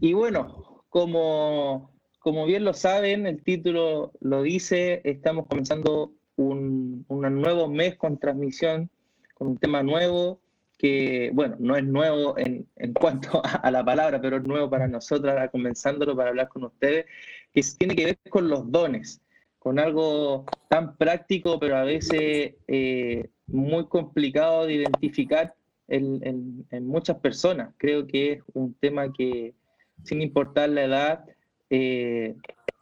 [0.00, 7.40] Y bueno, como, como bien lo saben, el título lo dice, estamos comenzando un, un
[7.40, 8.90] nuevo mes con transmisión,
[9.34, 10.40] con un tema nuevo,
[10.78, 14.88] que, bueno, no es nuevo en, en cuanto a, la palabra, pero es nuevo para
[14.88, 17.06] nosotros, ahora comenzándolo para hablar con ustedes,
[17.52, 19.20] que tiene que ver con los dones,
[19.58, 25.54] con algo tan práctico, pero a veces eh, muy complicado de identificar
[25.88, 27.72] en, en, muchas personas.
[27.78, 29.54] Creo que es un tema que,
[30.02, 31.24] sin importar la edad,
[31.70, 32.34] eh,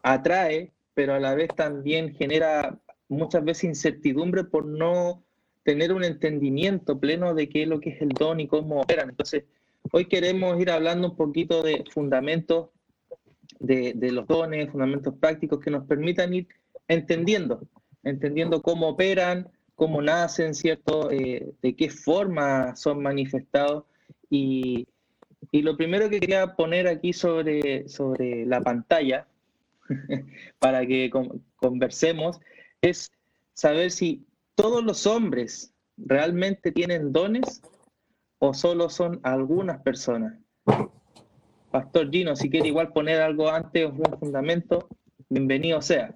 [0.02, 5.23] atrae, pero a la vez también genera muchas veces incertidumbre por no
[5.65, 9.11] tener un entendimiento pleno de qué es lo que es el don y cómo operan.
[9.11, 9.45] Entonces,
[9.93, 12.71] hoy queremos ir hablando un poquito de fundamentos
[13.60, 16.49] de, los dones, fundamentos prácticos que nos permitan ir
[16.88, 17.66] entendiendo,
[18.02, 21.10] entendiendo cómo operan, cómo nacen, ¿cierto?
[21.10, 23.85] Eh, de qué forma son manifestados.
[24.29, 24.88] Y,
[25.51, 29.27] y, lo primero que quería poner aquí sobre, sobre la pantalla,
[30.59, 31.10] para que
[31.57, 32.40] conversemos,
[32.80, 33.10] es
[33.54, 37.62] saber si todos los hombres realmente tienen dones
[38.38, 40.34] o solo son algunas personas.
[41.71, 44.88] Pastor Gino, si quiere igual poner algo antes o un fundamento,
[45.29, 46.15] bienvenido sea.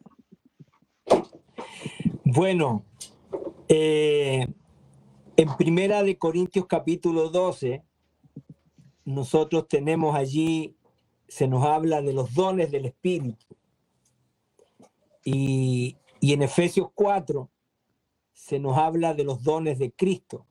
[2.24, 2.84] Bueno,
[3.68, 4.46] eh,
[5.36, 7.82] en Primera de Corintios capítulo 12,
[9.06, 10.76] nosotros tenemos allí,
[11.28, 13.46] se nos habla de los dones del Espíritu.
[15.24, 17.48] Y, y en Efesios 4
[18.32, 20.46] se nos habla de los dones de Cristo,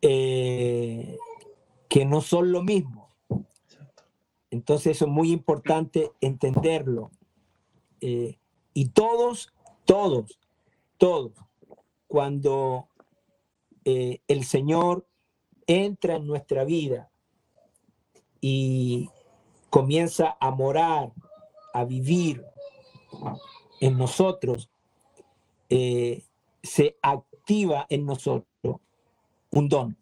[0.00, 1.18] eh,
[1.88, 3.08] que no son lo mismo.
[4.50, 7.10] Entonces eso es muy importante entenderlo.
[8.00, 8.38] Eh,
[8.72, 9.52] y todos,
[9.84, 10.38] todos,
[10.96, 11.32] todos,
[12.06, 12.88] cuando
[13.84, 15.06] eh, el Señor
[15.66, 17.10] entra en nuestra vida
[18.40, 19.08] y
[19.70, 21.12] comienza a morar,
[21.72, 22.44] a vivir
[23.80, 24.70] en nosotros,
[25.68, 26.22] eh,
[26.62, 28.76] se activa en nosotros
[29.50, 29.96] un don.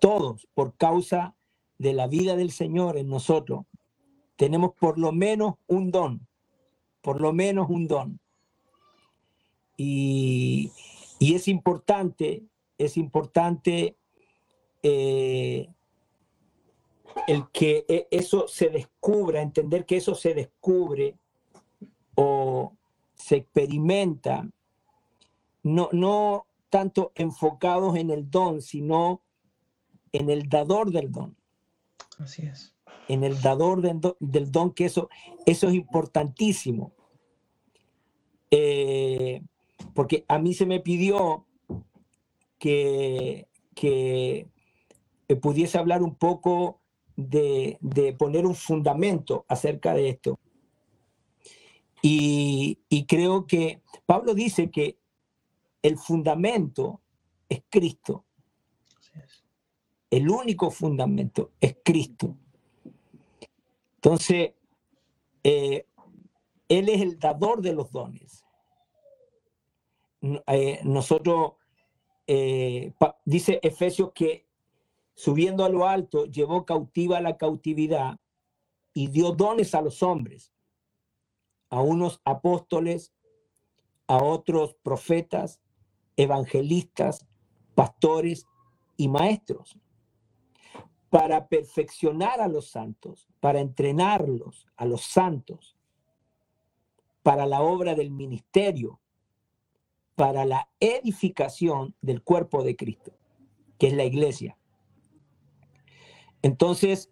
[0.00, 1.34] Todos, por causa
[1.78, 3.66] de la vida del Señor en nosotros,
[4.36, 6.26] tenemos por lo menos un don,
[7.02, 8.20] por lo menos un don.
[9.76, 10.72] Y,
[11.20, 12.44] es importante,
[12.78, 13.97] es importante
[14.82, 15.68] eh,
[17.26, 21.16] el que e, eso se descubra, entender que eso se descubre
[22.14, 22.76] o
[23.14, 24.48] se experimenta,
[25.62, 29.22] no, no tanto enfocados en el don, sino
[30.12, 31.36] en el dador del don.
[32.18, 32.74] Así es.
[33.08, 35.08] En el dador del don, que eso,
[35.46, 36.92] eso es importantísimo.
[38.50, 39.42] Eh,
[39.94, 41.46] porque a mí se me pidió
[42.58, 44.48] que, que
[45.36, 46.80] pudiese hablar un poco
[47.16, 50.38] de, de, poner un fundamento acerca de esto.
[52.02, 54.98] Y, creo que Pablo dice que
[55.82, 57.00] el fundamento
[57.48, 58.24] es Cristo.
[60.10, 62.36] El único fundamento es Cristo.
[63.96, 64.52] Entonces,
[65.42, 65.86] eh,
[66.68, 68.44] Él es el dador de los dones.
[70.46, 71.52] Eh, nosotros,
[72.26, 72.92] eh,
[73.24, 74.47] dice Efesios que
[75.18, 78.20] subiendo a lo alto, llevó cautiva la cautividad
[78.94, 80.52] y dio dones a los hombres
[81.70, 83.12] a unos apóstoles,
[84.06, 85.60] a otros profetas,
[86.16, 87.26] evangelistas,
[87.74, 88.46] pastores
[88.96, 89.76] y maestros,
[91.10, 95.76] para perfeccionar a los santos, para entrenarlos a los santos,
[97.24, 99.00] para la obra del ministerio,
[100.14, 103.18] para la edificación del cuerpo de Cristo,
[103.78, 104.57] que es la iglesia.
[106.42, 107.08] Entonces,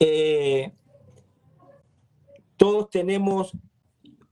[0.00, 0.72] eh,
[2.56, 3.52] todos tenemos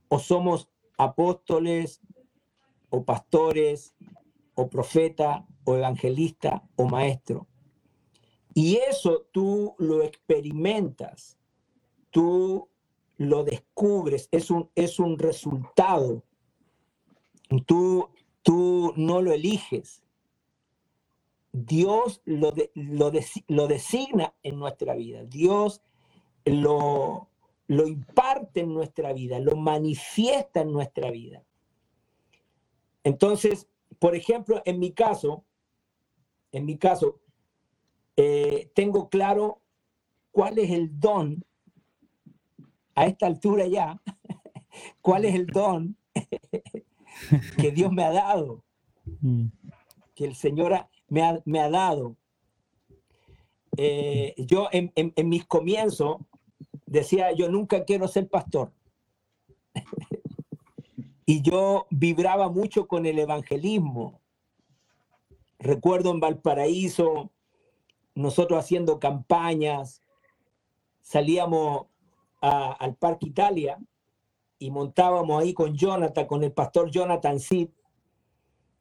[0.08, 2.00] o somos apóstoles
[2.90, 3.94] o pastores
[4.54, 7.46] o profeta o evangelista o maestro.
[8.54, 11.38] Y eso tú lo experimentas,
[12.10, 12.68] tú
[13.16, 16.24] lo descubres, es un, es un resultado.
[17.66, 18.08] Tú,
[18.42, 20.02] tú no lo eliges.
[21.52, 23.12] Dios lo, lo,
[23.48, 25.24] lo designa en nuestra vida.
[25.24, 25.82] Dios
[26.44, 27.28] lo,
[27.66, 31.44] lo imparte en nuestra vida, lo manifiesta en nuestra vida.
[33.04, 33.68] Entonces,
[33.98, 35.44] por ejemplo, en mi caso,
[36.52, 37.20] en mi caso,
[38.16, 39.62] eh, tengo claro
[40.30, 41.44] cuál es el don
[42.94, 44.02] a esta altura ya,
[45.00, 45.96] cuál es el don
[47.56, 48.64] que Dios me ha dado,
[49.20, 49.46] mm.
[50.14, 51.22] que el Señor me,
[51.60, 52.16] ha, dado.
[53.76, 56.16] eh, yo en, en, mis comienzos
[56.86, 58.72] decía, yo nunca quiero ser pastor.
[61.26, 64.20] y yo vibraba mucho con el evangelismo.
[65.58, 67.30] Recuerdo en Valparaíso,
[68.14, 70.02] nosotros haciendo campañas,
[71.02, 71.86] salíamos
[72.40, 73.78] al Parque Italia
[74.58, 77.68] y montábamos ahí con Jonathan, con el pastor Jonathan Sid,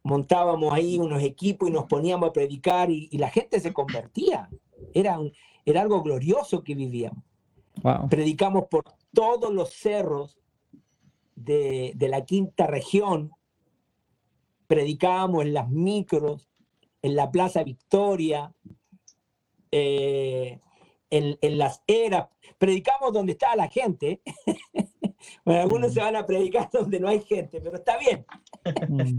[0.04, 4.50] montábamos ahí unos equipos y nos poníamos a predicar y, la gente se convertía.
[4.94, 5.20] Era,
[5.66, 7.24] era algo glorioso que vivíamos.
[8.10, 10.40] Predicamos por todos los cerros
[11.36, 13.32] de, la quinta región,
[14.68, 16.50] predicábamos en las micros,
[17.02, 18.54] en la Plaza Victoria,
[19.72, 20.60] eh,
[21.10, 24.22] en, las eras, predicamos donde estaba la gente.
[25.46, 28.26] bueno, algunos se van a predicar donde no hay gente, pero está bien.
[28.88, 29.18] Mm.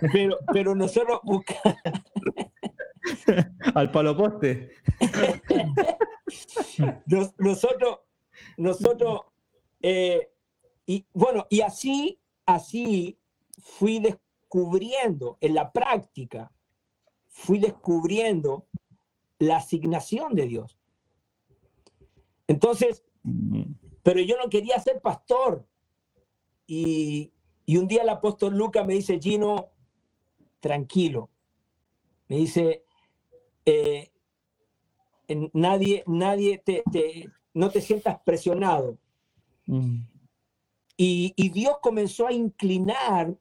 [0.12, 1.78] pero, pero nosotros buscamos...
[3.74, 4.70] Al palo poste.
[7.38, 8.00] nosotros,
[8.56, 9.20] nosotros,
[9.82, 10.30] eh,
[10.86, 13.18] y bueno, y así, así
[13.58, 16.52] fui descubriendo en la práctica,
[17.28, 18.66] fui descubriendo
[19.38, 20.78] la asignación de Dios.
[22.46, 23.04] Entonces,
[24.02, 25.66] pero yo no quería ser pastor.
[26.66, 27.32] Y,
[27.66, 29.70] un día el apóstol Lucas me dice, Gino,
[30.60, 31.30] tranquilo.
[32.28, 32.84] Me dice,
[33.64, 34.10] eh,
[35.52, 36.82] nadie, nadie te,
[37.54, 38.98] no te sientas presionado.
[39.66, 40.00] Mm.
[40.96, 43.34] Y, y, Dios comenzó a inclinar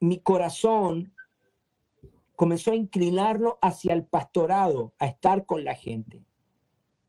[0.00, 1.12] mi corazón
[2.38, 6.22] comenzó a inclinarlo hacia el pastorado, a estar con la gente,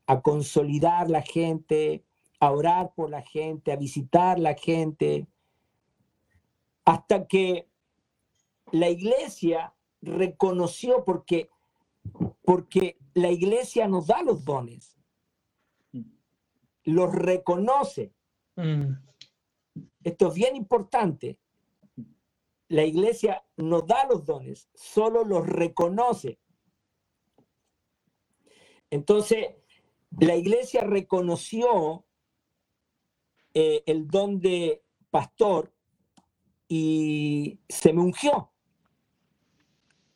[0.08, 2.04] a consolidar la gente,
[2.40, 5.28] a orar por la gente, a visitar la gente,
[6.90, 7.68] hasta que
[8.72, 11.50] la iglesia reconoció porque
[12.42, 14.98] porque la iglesia nos da los dones,
[16.84, 18.14] los reconoce.
[18.56, 18.92] Mm.
[20.02, 21.38] Esto es bien importante
[22.70, 26.38] la iglesia no da los dones, solo los reconoce.
[28.90, 29.56] Entonces,
[30.20, 32.06] la iglesia reconoció
[33.54, 35.74] eh, el don de pastor
[36.70, 38.52] y se me ungió.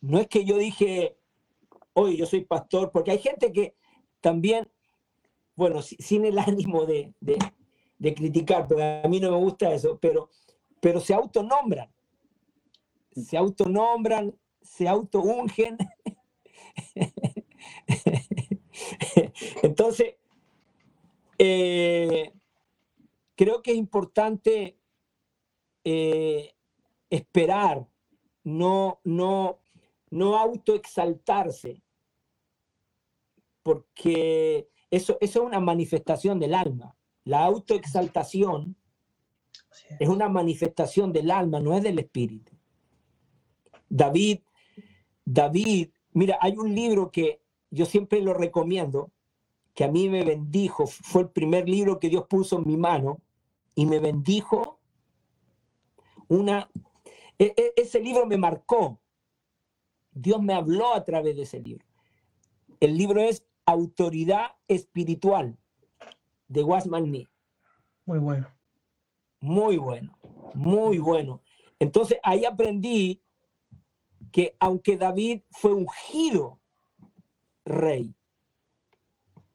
[0.00, 1.18] No es que yo dije,
[1.94, 3.74] oye, yo soy pastor, porque hay gente que
[4.20, 4.70] también,
[5.56, 10.30] bueno, sin el ánimo de, de, criticar, porque a mí no me gusta eso, pero,
[10.80, 11.90] pero se autonombran
[13.14, 15.78] se autonombran, se autoungen.
[19.62, 20.16] Entonces,
[21.38, 22.32] eh,
[23.36, 24.78] creo que es importante
[25.84, 26.54] eh,
[27.10, 27.86] esperar,
[28.42, 29.60] no, no,
[30.10, 31.82] no autoexaltarse,
[33.62, 36.96] porque eso, eso es una manifestación del alma.
[37.25, 38.76] La autoexaltación
[39.98, 42.52] es una manifestación del alma, no es del espíritu.
[43.88, 44.40] David,
[45.25, 49.12] David, mira, hay un libro que yo siempre lo recomiendo,
[49.75, 53.20] que a mí me bendijo, fue el primer libro que Dios puso en mi mano
[53.75, 54.74] y me bendijo.
[56.29, 56.71] Una,
[57.38, 59.00] e, e, ese libro me marcó.
[60.12, 61.85] Dios me habló a través de ese libro.
[62.81, 65.57] El libro es Autoridad Espiritual
[66.49, 67.28] de Wasman Nee.
[68.07, 68.49] Muy bueno.
[69.40, 70.19] Muy bueno,
[70.54, 71.43] muy bueno.
[71.78, 73.23] Entonces ahí aprendí
[74.33, 76.61] que aunque David fue ungido
[77.64, 78.14] rey,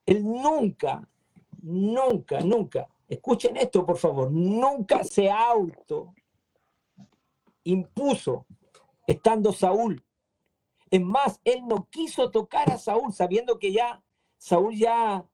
[0.05, 1.07] él nunca,
[1.61, 6.13] nunca, nunca, escuchen esto por favor, nunca se auto
[7.71, 8.45] impuso
[9.07, 10.03] estando Saúl.
[10.91, 14.03] Es más, él no quiso tocar a Saúl sabiendo que ya
[14.39, 15.25] Saúl ya,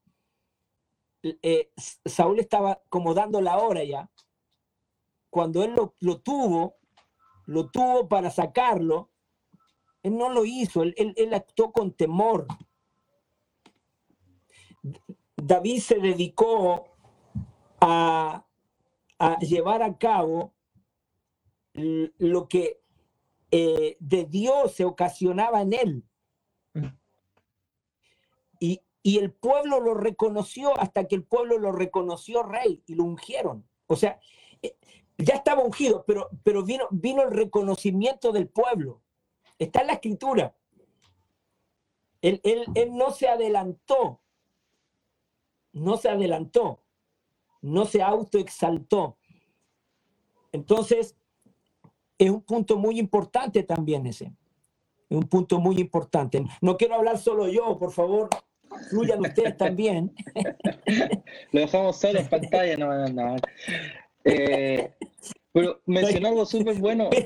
[1.22, 1.70] eh,
[2.04, 4.10] Saúl estaba como dando la hora ya.
[5.30, 6.76] Cuando él lo, tuvo,
[7.46, 9.10] lo tuvo para sacarlo,
[10.02, 12.46] él no lo hizo, él, actuó con temor.
[15.36, 16.88] David se dedicó
[17.80, 18.44] a,
[19.40, 20.52] llevar a cabo
[21.76, 22.80] lo que
[23.50, 26.04] eh, de Dios se ocasionaba en él.
[28.58, 33.04] Y, y, el pueblo lo reconoció hasta que el pueblo lo reconoció rey y lo
[33.04, 33.68] ungieron.
[33.86, 34.18] O sea,
[34.62, 34.76] eh,
[35.18, 39.02] ya estaba ungido, pero, pero vino, vino el reconocimiento del pueblo.
[39.58, 40.56] Está en la escritura.
[42.20, 42.40] Él,
[42.90, 44.20] no se adelantó.
[45.72, 46.82] No se adelantó.
[47.62, 49.18] No se autoexaltó.
[50.52, 51.16] Entonces,
[52.18, 54.32] es un punto muy importante también ese.
[55.08, 56.44] Es un punto muy importante.
[56.60, 58.28] No quiero hablar solo yo, por favor,
[58.90, 60.12] fluyan ustedes también.
[61.52, 63.36] Lo dejamos solo en pantalla, no, no.
[64.24, 64.90] Eh,
[65.52, 67.08] pero mencionó algo súper bueno.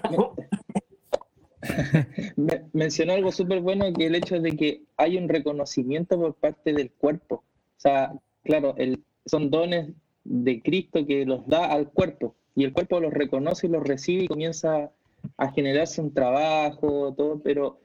[2.72, 6.90] mencionó algo súper bueno que el hecho de que hay un reconocimiento por parte del
[6.90, 7.36] cuerpo.
[7.36, 8.12] O sea,
[8.44, 9.90] claro, el, son dones
[10.24, 14.24] de Cristo que los da al cuerpo y el cuerpo los reconoce y los recibe
[14.24, 14.90] y comienza
[15.36, 17.78] a generarse un trabajo, todo, pero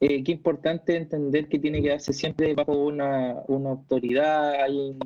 [0.00, 4.96] eh, qué importante entender que tiene que darse siempre bajo una, una autoridad, hay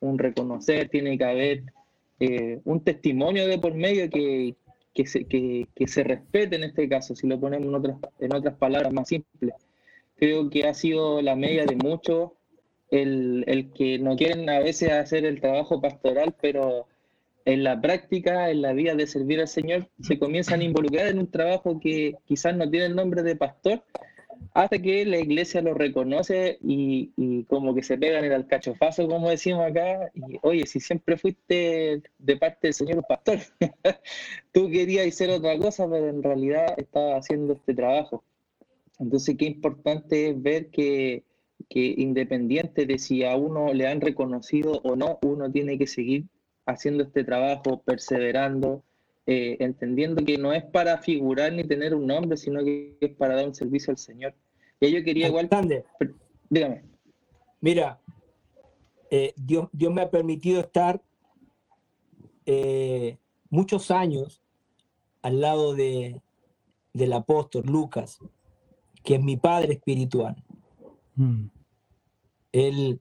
[0.00, 1.62] un, reconocer, tiene que haber
[2.20, 4.54] eh, un testimonio de por medio que,
[4.94, 8.34] que, se, que, que, se respete en este caso, si lo ponemos en otras, en
[8.34, 9.54] otras palabras más simples.
[10.16, 12.32] Creo que ha sido la media de muchos
[12.90, 16.86] el, el que no quieren a veces hacer el trabajo pastoral, pero
[17.44, 21.18] en la práctica, en la vida de servir al Señor, se comienzan a involucrar en
[21.18, 23.82] un trabajo que quizás no tiene el nombre de pastor,
[24.54, 29.66] hasta que la iglesia lo reconoce y, como que se pegan el alcachofazo, como decimos
[29.66, 33.38] acá, y oye, si siempre fuiste de parte del Señor pastor,
[34.52, 38.24] tú querías hacer otra cosa, pero en realidad estaba haciendo este trabajo.
[38.98, 41.24] Entonces, qué importante es ver que,
[41.68, 46.24] que independiente de si a uno le han reconocido o no, uno tiene que seguir
[46.66, 48.82] haciendo este trabajo, perseverando,
[49.26, 53.36] eh, entendiendo que no es para figurar ni tener un nombre, sino que es para
[53.36, 54.34] dar un servicio al Señor.
[54.80, 55.48] Y yo quería igual...
[56.50, 56.82] Dígame.
[57.60, 58.00] Mira,
[59.10, 61.00] eh, Dios, Dios me ha permitido estar
[62.46, 63.18] eh,
[63.50, 64.42] muchos años
[65.22, 66.20] al lado de,
[66.92, 68.18] del apóstol Lucas,
[69.04, 70.42] que es mi padre espiritual.
[71.14, 71.46] Mm.
[72.52, 73.00] Él,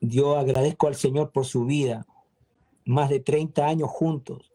[0.00, 2.06] yo agradezco al Señor por su vida,
[2.84, 4.52] más de 30 años juntos.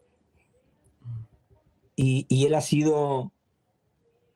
[1.96, 3.30] Y, él ha sido,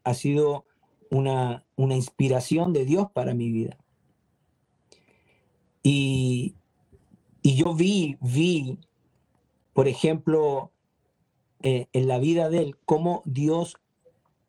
[0.02, 0.66] ha sido
[1.10, 3.78] una, una, inspiración de Dios para mi vida.
[5.82, 6.56] Y,
[7.40, 8.78] y yo vi, vi,
[9.72, 10.72] por ejemplo,
[11.62, 13.78] eh, en la vida de él, cómo Dios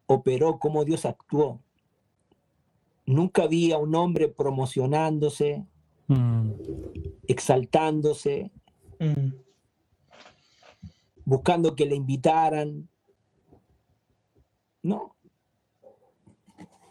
[0.05, 1.61] operó, cómo Dios actuó.
[3.05, 5.65] Nunca vi a un hombre promocionándose,
[6.07, 6.51] mm.
[7.27, 8.51] exaltándose,
[8.99, 9.33] mm.
[11.25, 12.87] buscando que le invitaran,
[14.83, 15.15] no.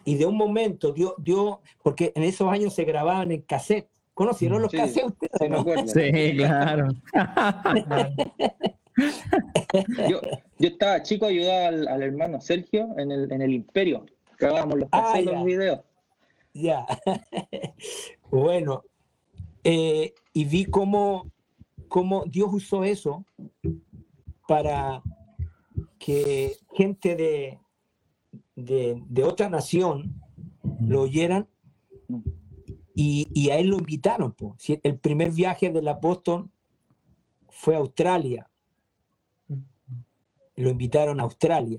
[0.04, 3.88] Y de un momento dio, dio, porque en esos años se grababan en cassette.
[4.12, 5.92] ¿Conocieron los cassettes ustedes?
[5.92, 6.88] Sí, claro.
[10.08, 10.20] yo,
[10.58, 14.06] yo, estaba chico, ayudaba al, al, hermano Sergio en el, en el Imperio.
[14.38, 15.80] Grabábamos los ah, cassettes, los videos.
[16.52, 16.86] Ya.
[18.30, 18.84] bueno,
[19.64, 21.32] eh, y vi cómo,
[21.94, 23.24] cómo Dios usó eso
[24.48, 25.00] para
[25.96, 27.60] que gente de,
[28.56, 30.20] de, otra nación
[30.80, 31.48] lo oyeran
[32.96, 34.34] y, a él lo invitaron.
[34.82, 36.50] El primer viaje del apóstol
[37.48, 38.50] fue a Australia.
[40.56, 41.78] Lo invitaron a Australia.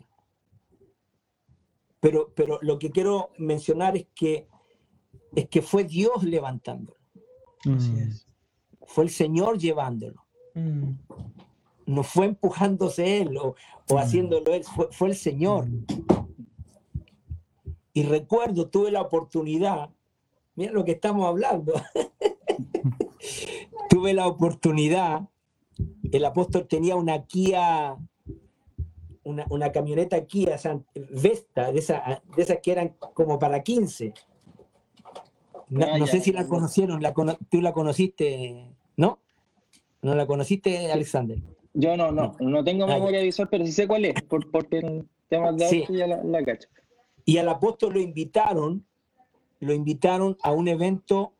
[2.00, 4.48] Pero, pero lo que quiero mencionar es que,
[5.36, 6.98] es que fue Dios levantándolo.
[8.88, 10.25] Fue el Señor llevándolo.
[10.54, 10.92] Mm.
[11.88, 13.56] No fue empujándose él o,
[13.89, 13.98] mm.
[13.98, 15.68] haciéndolo él, fue, fue el Señor.
[17.94, 19.89] Y recuerdo, tuve la oportunidad,
[20.56, 21.74] mira lo que estamos hablando,
[23.89, 25.30] tuve la oportunidad,
[26.12, 27.96] el apóstol tenía una Kia,
[29.24, 30.58] una, camioneta Kia
[30.94, 34.13] Vesta, de esas de esa que eran como para 15.
[35.70, 37.14] No, ah, sé si la conocieron, la,
[37.50, 39.20] tú la conociste, ¿no?
[40.02, 41.40] ¿No la conociste, Alexander?
[41.74, 45.08] Yo no, no, no, tengo ah, memoria visual, pero sí sé cuál es, porque el
[45.28, 45.86] tema de sí.
[45.90, 46.70] ya la, la cacho.
[47.26, 48.86] Y al apóstol lo invitaron,
[49.60, 51.34] lo invitaron a un evento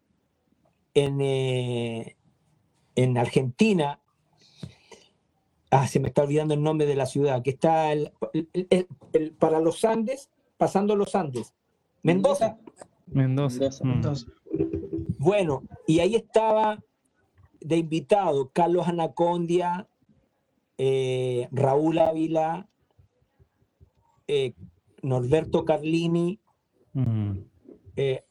[0.96, 2.16] en, eh,
[2.96, 4.00] en Argentina.
[5.70, 8.12] Ah, se me está olvidando el nombre de la ciudad, que está el,
[9.38, 11.54] para los Andes, pasando los Andes.
[12.02, 12.58] Mendoza.
[13.08, 13.70] Mendoza.
[13.84, 14.28] Mendoza.
[14.52, 15.16] Mm.
[15.18, 16.84] Bueno, y ahí estaba
[17.60, 19.88] de invitado Carlos Anacondia,
[20.78, 22.68] eh, Raúl Ávila,
[24.28, 24.54] eh,
[25.02, 26.40] Norberto Carlini,
[26.94, 27.32] mm.
[27.96, 28.24] eh,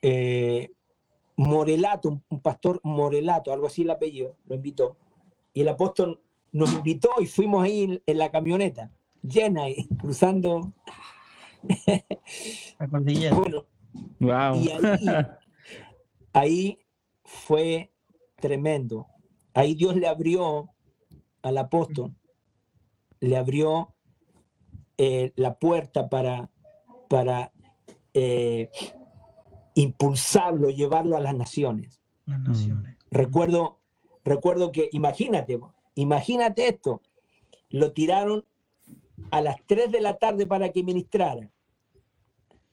[0.00, 0.70] eh,
[1.36, 4.96] Morelato, un, pastor Morelato, algo así el apellido, lo invitó.
[5.52, 6.20] Y el apóstol
[6.52, 8.90] nos invitó y fuimos ahí en, la camioneta,
[9.22, 10.72] llena y cruzando.
[12.78, 13.36] La cordillera.
[13.36, 14.56] wow.
[14.56, 14.80] Y ahí,
[16.32, 16.78] ahí
[17.24, 17.92] fue
[18.36, 19.06] tremendo.
[19.54, 20.70] Ahí Dios le abrió
[21.42, 22.14] al apóstol,
[23.20, 23.94] le abrió
[24.96, 26.50] eh, la puerta para,
[27.08, 27.52] para
[28.14, 28.70] eh,
[29.74, 32.00] impulsarlo, llevarlo a las naciones.
[32.26, 32.96] Las naciones.
[33.10, 33.80] Recuerdo,
[34.24, 35.60] recuerdo que, imagínate,
[35.94, 37.02] imagínate esto,
[37.70, 38.44] lo tiraron
[39.30, 41.50] a las 3 de la tarde para que ministrara.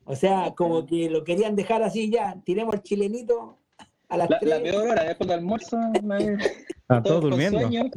[0.06, 3.58] O sea, como que lo querían dejar así ya, tiremos el chilenito
[4.10, 4.50] a las La, 3.
[4.52, 5.78] la peor hora, después del almuerzo.
[6.88, 7.60] todo todos durmiendo.
[7.62, 7.90] sueño.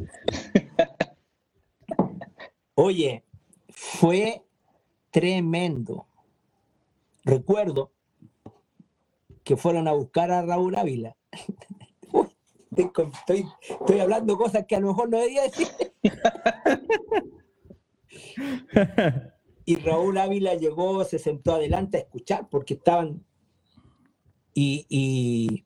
[2.75, 3.23] Oye,
[3.69, 4.43] fue
[5.11, 6.07] tremendo.
[7.23, 7.91] Recuerdo
[9.43, 11.15] que fueron a buscar a Raúl Ávila.
[12.75, 15.67] Estoy, estoy- hablando cosas que a lo mejor no debería decir.
[19.65, 23.25] Y Raúl Ávila llegó, se sentó adelante a escuchar porque estaban...
[24.53, 25.63] Y, y-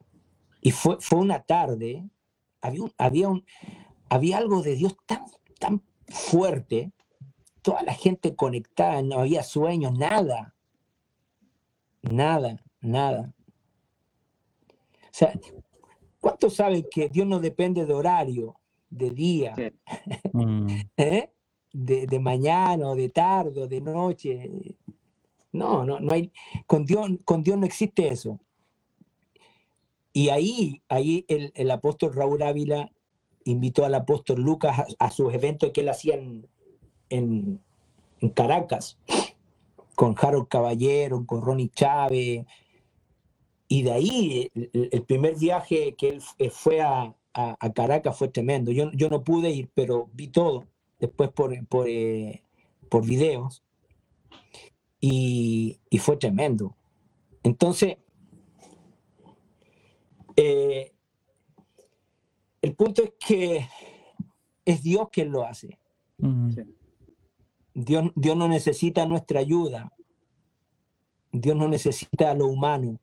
[0.62, 2.10] y fue, fue una tarde,
[2.62, 3.46] había, un- había, un,
[4.10, 5.24] había algo de Dios tan,
[5.60, 6.92] tan fuerte,
[7.62, 10.56] toda la gente conectada, no había sueños, nada,
[12.02, 13.34] nada, nada.
[15.04, 15.40] O sea,
[16.20, 19.56] ¿cuántos saben que Dios no depende de horario, de día?
[19.56, 19.72] Sí.
[20.98, 21.32] ¿eh?
[21.74, 24.50] De, de mañana o de tarde o de noche.
[25.54, 26.32] No, no, no hay,
[26.68, 28.40] con Dios, con Dios no existe eso.
[30.14, 32.92] Y ahí, ahí el, el apóstol Raúl Ávila
[33.46, 36.48] invitó al apóstol Lucas a, a sus eventos que él hacía en,
[37.10, 37.62] en-
[38.32, 39.00] Caracas,
[39.96, 42.46] con Harold Caballero, con Ronnie Chávez.
[43.70, 46.10] Y de ahí, el, primer viaje que
[46.40, 48.72] él fue a, a- a Caracas fue tremendo.
[48.72, 50.68] Yo, yo no pude ir, pero vi todo
[51.00, 52.44] después por, por, eh,
[52.90, 53.64] por videos
[55.00, 56.76] y, y fue tremendo.
[57.44, 57.98] Entonces,
[60.36, 60.94] eh,
[62.62, 63.68] el punto es que
[64.66, 65.80] es Dios quien lo hace.
[66.20, 66.64] Sí.
[67.74, 69.94] Dios, Dios no necesita nuestra ayuda.
[71.32, 73.00] Dios no necesita a lo humano.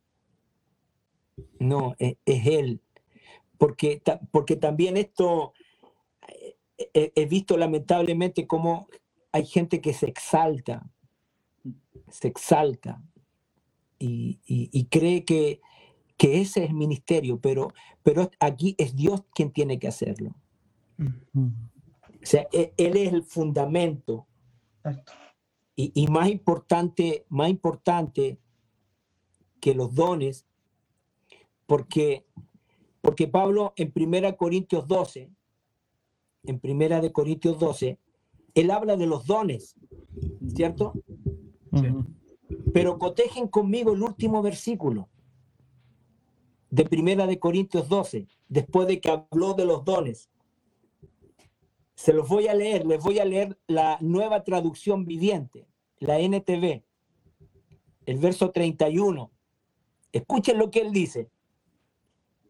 [1.59, 2.81] No, es, es Él.
[3.59, 5.55] Porque, porque también esto,
[6.79, 8.89] he, he visto lamentablemente cómo
[9.33, 10.89] hay gente que se exalta,
[12.09, 13.03] se exalta
[13.99, 15.61] y, y- y cree que,
[16.17, 20.35] que ese es el ministerio, pero, pero aquí es Dios quien tiene que hacerlo.
[20.97, 21.49] Mm.
[22.23, 24.27] O sea, e- Él es el fundamento.
[25.75, 28.39] Y más importante, más importante
[29.61, 30.47] que los dones,
[31.67, 32.25] porque,
[33.03, 35.31] porque Pablo en 1 Corintios 12,
[36.47, 37.99] en 1 de Corintios 12,
[38.55, 39.75] él habla de los dones,
[40.55, 40.95] ¿cierto?
[42.73, 45.09] Pero cotejen conmigo el último versículo
[46.71, 50.31] de 1 de Corintios 12, después de que habló de los dones.
[51.95, 55.67] Se los voy a leer, les voy a leer la nueva traducción viviente,
[55.99, 56.83] la NTV,
[58.05, 59.31] el verso 31.
[60.13, 61.31] Escuchen lo que él dice.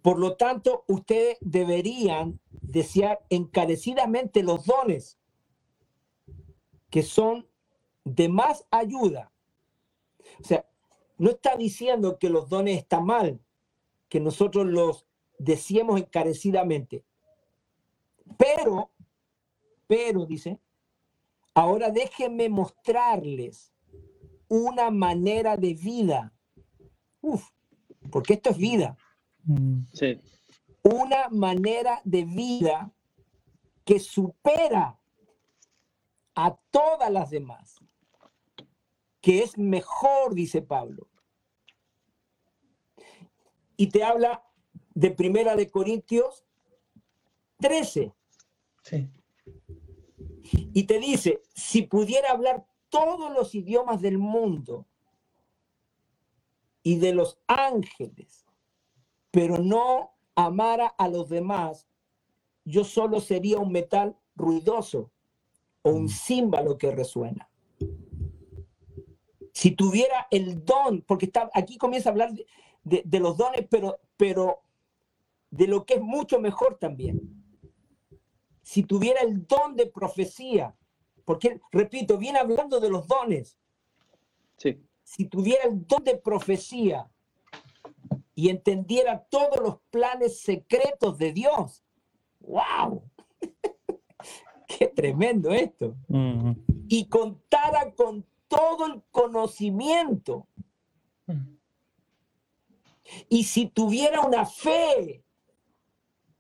[0.07, 5.19] Por lo tanto, ustedes deberían desear encarecidamente los dones
[6.91, 7.49] que son
[8.05, 9.33] de más ayuda.
[10.41, 10.65] O sea,
[11.19, 13.41] no está diciendo que los dones están mal,
[14.09, 15.09] que nosotros los
[15.41, 17.05] deseemos encarecidamente.
[18.39, 18.93] Pero,
[19.89, 20.61] pero, dice,
[21.53, 23.73] ahora déjenme mostrarles
[24.47, 26.33] una manera de vida.
[27.21, 27.51] Uf,
[28.13, 28.97] porque esto es vida.
[29.47, 30.21] Mm, Sí.
[30.83, 32.93] Una manera de vida
[33.85, 34.97] que supera
[36.35, 37.77] a todas las demás.
[39.21, 41.09] Que es mejor, dice Pablo.
[43.77, 44.45] Y te habla
[44.95, 46.45] de Primera de Corintios
[47.59, 48.15] 13.
[48.83, 49.11] Sí.
[50.73, 54.87] Y te dice, si pudiera hablar todos los idiomas del mundo
[56.83, 58.46] y de los ángeles,
[59.37, 61.87] pero no amara a los demás,
[62.65, 65.11] yo solo sería un metal ruidoso
[65.83, 67.47] o un címbalo que resuena.
[69.53, 72.47] Si tuviera el don, porque está, aquí comienza a hablar de,
[72.83, 74.63] de- de los dones, pero, pero
[75.51, 77.21] de lo que es mucho mejor también
[78.63, 80.75] si tuviera el don de profecía,
[81.27, 83.59] porque, repito, viene hablando de los dones,
[84.57, 84.81] Sí.
[85.05, 87.09] si tuviera el don de profecía
[88.37, 91.83] y entendiera todos los planes secretos de Dios,
[92.41, 93.03] ¡wow!
[94.69, 95.97] ¡Qué tremendo esto!
[96.87, 100.47] Y contara con todo el conocimiento,
[103.29, 105.25] y si tuviera una fe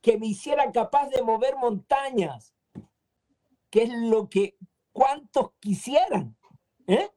[0.02, 2.54] que me hiciera capaz de mover montañas,
[3.70, 4.56] que es lo que
[4.92, 6.36] cuantos quisieran,
[6.86, 7.10] ¿eh?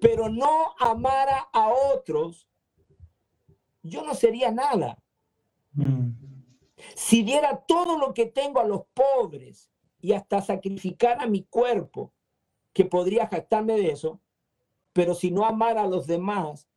[0.00, 2.48] pero no amara a otros,
[3.84, 4.98] yo no sería nada.
[5.72, 6.10] mm,
[6.96, 9.70] Si diera todo lo que tengo a los pobres
[10.00, 12.12] y hasta sacrificara mi cuerpo,
[12.72, 14.20] que podría jactarme de eso,
[14.92, 16.68] pero si no amara a los demás,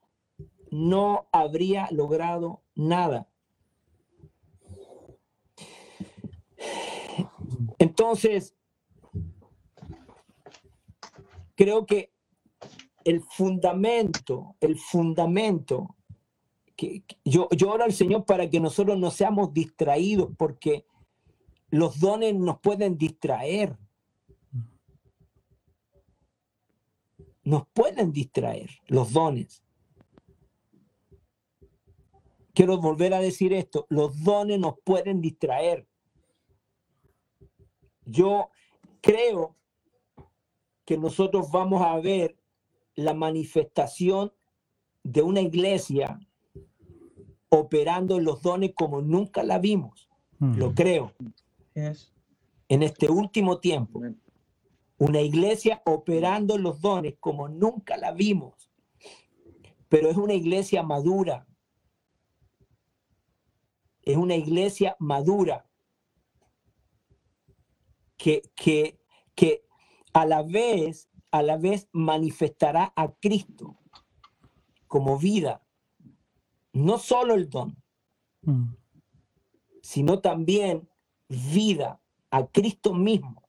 [0.70, 3.28] no habría logrado nada.
[7.80, 8.56] Entonces,
[11.56, 12.14] creo que
[13.04, 15.97] el fundamento, el fundamento,
[17.24, 20.86] yo, yo oro al Señor para que nosotros no seamos distraídos, porque
[21.70, 23.78] los dones nos pueden distraer.
[27.44, 29.64] Nos pueden distraer los dones.
[32.54, 35.88] Quiero volver a decir esto, los dones nos pueden distraer.
[38.04, 38.50] Yo
[39.02, 39.56] creo
[40.86, 42.38] que nosotros vamos a ver
[42.96, 44.34] la manifestación
[45.04, 46.20] de una iglesia
[47.50, 50.10] operando en los dones como nunca la vimos.
[50.40, 50.58] mm.
[50.58, 51.14] Lo creo.
[51.74, 52.14] Yes.
[52.70, 54.02] En este último tiempo,
[54.98, 58.72] una iglesia operando en los dones como nunca la vimos.
[59.90, 61.48] Pero es una iglesia madura.
[64.02, 65.66] Es una iglesia madura
[68.18, 69.00] que, que,
[69.36, 69.66] que
[70.14, 73.78] a la vez, a la vez manifestará a Cristo
[74.88, 75.62] como vida.
[76.78, 77.76] No solo el don,
[78.48, 78.76] Mm,
[79.82, 80.90] sino también
[81.28, 83.44] vida a Cristo mismo.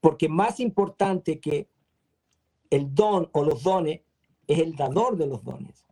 [0.00, 1.68] Porque más importante que
[2.70, 4.00] el don o los dones
[4.48, 5.86] es el dador de los dones.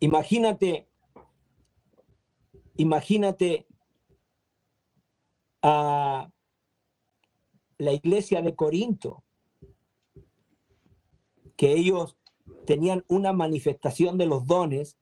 [0.00, 0.88] Imagínate,
[2.76, 3.68] imagínate
[5.62, 6.28] a
[7.78, 9.22] la iglesia de Corinto,
[11.56, 12.16] que ellos
[12.66, 14.96] tenían una manifestación de los dones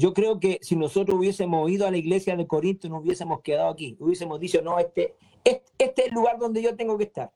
[0.00, 3.68] yo creo que si nosotros hubiésemos ido a la iglesia de Corinto, no hubiésemos quedado
[3.68, 3.98] aquí.
[4.00, 7.30] Hubiésemos dicho, no, este, este, este es el lugar donde yo tengo que estar.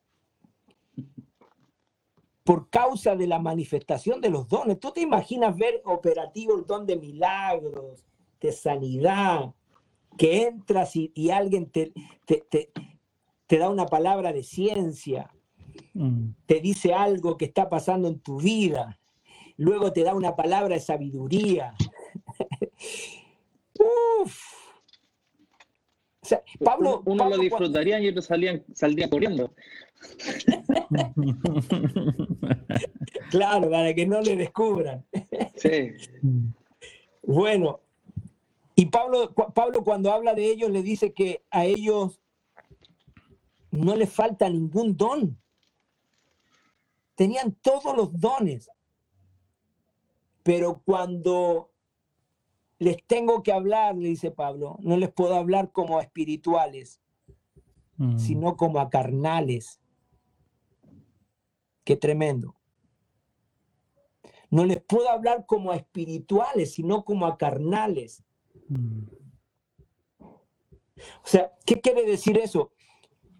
[2.43, 4.81] Por causa de la manifestación de los dones.
[4.81, 8.05] ¿Tú te imaginas ver operativo don de milagros,
[8.41, 9.53] de sanidad,
[10.17, 11.93] que entras y, alguien te,
[13.49, 15.34] da una palabra de ciencia,
[16.47, 18.99] te dice algo que está pasando en tu vida,
[19.57, 21.75] luego te da una palabra de sabiduría.
[24.23, 24.41] Uf.
[26.23, 29.53] O sea, Pablo, uno Pablo lo disfrutaría y otros salían, saldrían corriendo.
[33.31, 35.05] claro, para que no le descubran.
[35.57, 35.93] Sí.
[36.23, 36.49] mm,
[37.27, 37.81] Bueno,
[38.77, 42.21] y Pablo, Pablo cuando habla de ellos le dice que a ellos
[43.71, 45.39] no les falta ningún don.
[47.15, 48.71] Tenían todos los dones.
[50.43, 51.73] Pero cuando
[52.79, 57.01] les tengo que hablar, le dice Pablo, no les puedo hablar como a espirituales,
[57.97, 59.81] mm, sino como a carnales.
[61.85, 62.57] Qué tremendo.
[64.51, 68.23] No les puedo hablar como a espirituales, sino como a carnales.
[68.69, 69.05] mm,
[71.23, 72.73] O sea, ¿qué quiere decir eso?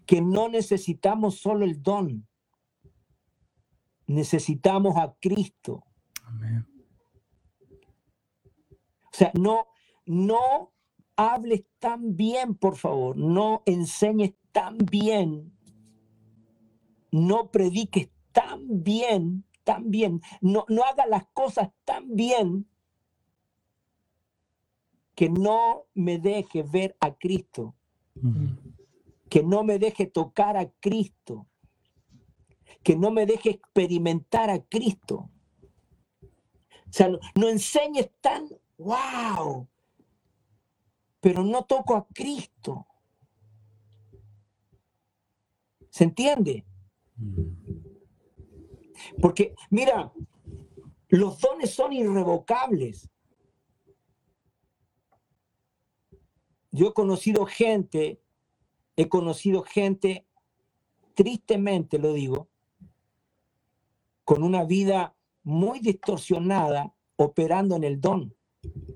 [0.05, 2.27] Que no necesitamos solo el don,
[4.07, 5.83] necesitamos a Cristo.
[6.23, 6.65] amén.
[9.05, 9.67] O sea, no,
[10.05, 10.73] no
[11.15, 15.53] hables tan bien, por favor, no enseñes tan bien,
[17.11, 22.67] no prediques tan bien, tan bien, no, no hagas las cosas tan bien
[25.15, 27.73] que no me deje ver a Cristo.
[29.29, 31.47] Que no me deje tocar a Cristo,
[32.85, 35.31] que no me deje experimentar a Cristo.
[36.21, 39.67] O sea, no, no enseñes tan, wow,
[41.19, 42.85] pero no toco a Cristo.
[45.89, 46.63] ¿Se entiende?
[47.15, 47.43] mm,
[49.19, 50.13] Porque, mira,
[51.07, 53.09] los dones son irrevocables.
[56.69, 58.21] Yo he conocido gente,
[58.95, 60.27] he conocido gente,
[61.15, 62.49] tristemente lo digo,
[64.25, 68.35] con una vida muy distorsionada operando en el don.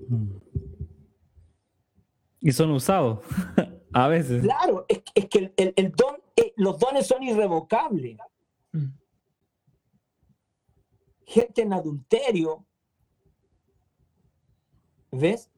[0.08, 0.32] mm.
[2.42, 3.20] Y son usados
[3.92, 4.42] a veces.
[4.42, 8.18] Claro, es, es que el, el- el don, eh, los dones son irrevocables.
[8.72, 8.86] Mm.
[11.26, 12.66] gente en adulterio.
[15.12, 15.50] ¿Ves?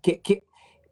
[0.00, 0.44] Que, que,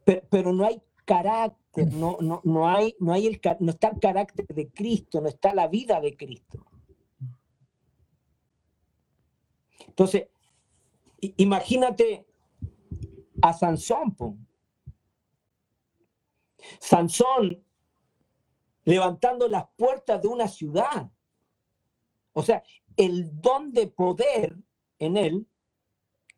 [0.05, 3.99] pe- pero, no hay carácter, no, no, no, hay, no, hay el, no está el
[3.99, 6.65] carácter de Cristo, no está la vida de Cristo.
[9.99, 10.29] Entonces,
[11.35, 12.25] imagínate
[13.41, 14.15] a Sansón.
[14.15, 14.37] po.
[16.79, 17.61] Sansón
[18.85, 21.11] levantando las puertas de una ciudad.
[22.31, 22.63] O sea,
[22.95, 24.55] el don de poder
[24.99, 25.45] en él,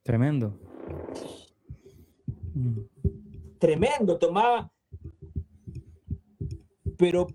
[0.01, 0.59] Tremendo.
[2.55, 2.79] Mm,
[3.59, 4.73] tremendo, tomaba,
[6.97, 7.27] pero,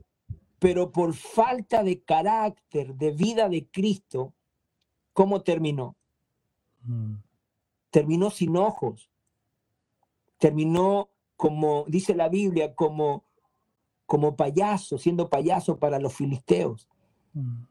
[0.59, 4.35] pero por falta de carácter, de vida de Cristo,
[5.13, 5.97] ¿cómo terminó?
[6.87, 7.15] Mm,
[7.91, 9.11] Terminó sin ojos,
[10.39, 13.25] terminó como dice la Biblia, como,
[14.07, 16.89] como payaso, siendo payaso para los filisteos.
[17.35, 17.63] mm,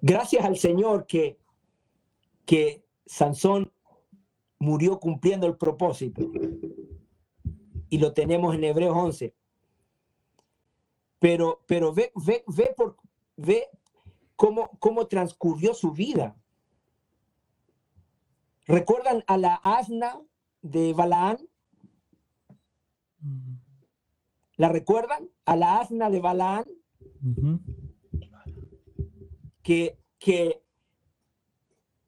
[0.00, 1.38] Gracias al Señor que,
[2.44, 3.72] que Sansón
[4.58, 6.30] murió cumpliendo el propósito.
[7.88, 9.34] Y lo tenemos en Hebreos 11.
[11.18, 12.96] Pero, pero ve, ve, ve, por,
[13.36, 13.66] ve
[14.36, 16.36] cómo, cómo transcurrió su vida.
[18.66, 20.20] ¿Recuerdan a la asna
[20.62, 21.38] de Balaán?
[24.56, 25.28] ¿La recuerdan?
[25.44, 26.64] A la asna de Balaán.
[29.62, 30.62] que, que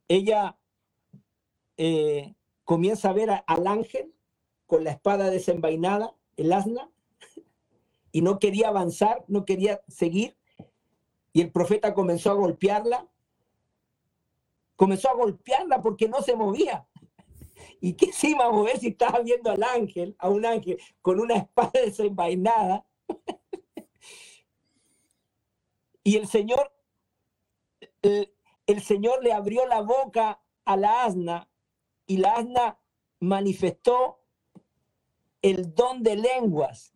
[0.08, 0.58] ella
[1.78, 4.12] eh, comienza a ver a- al ángel
[4.66, 6.90] con la espada desenvainada, el asna,
[8.12, 10.36] y no quería avanzar, no quería seguir,
[11.32, 13.08] y el profeta comenzó a golpearla,
[14.76, 16.86] comenzó a golpearla porque no se movía.
[17.80, 21.20] ¿Y qué se iba a mover si estaba viendo al ángel, a un ángel con
[21.20, 22.86] una espada desenvainada?
[26.04, 26.72] y el Señor
[28.02, 28.32] el,
[28.66, 31.48] el Señor le abrió la boca a la asna
[32.06, 32.78] y la asna
[33.20, 34.20] manifestó
[35.42, 36.92] el don de lenguas.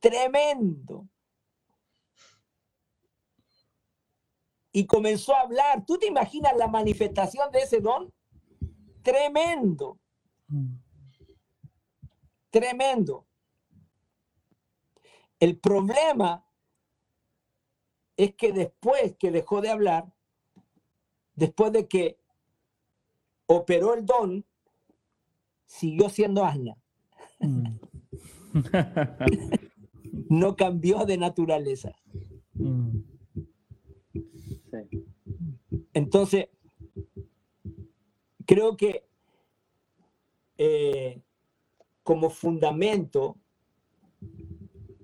[0.00, 1.08] Tremendo.
[4.72, 5.84] Y comenzó a hablar.
[5.86, 8.12] ¿Tú te imaginas la manifestación de ese don?
[9.02, 9.98] Tremendo,
[12.50, 13.26] tremendo.
[15.40, 16.46] El problema
[18.16, 20.12] es que después que dejó de hablar,
[21.34, 22.18] después de que
[23.46, 24.46] operó el don,
[25.66, 26.76] siguió siendo asna.
[27.40, 27.66] mm.
[30.28, 31.92] No cambió de naturaleza.
[34.72, 35.04] Sí.
[35.92, 36.48] Entonces,
[38.46, 39.04] creo que
[40.58, 41.20] eh,
[42.02, 43.36] como fundamento,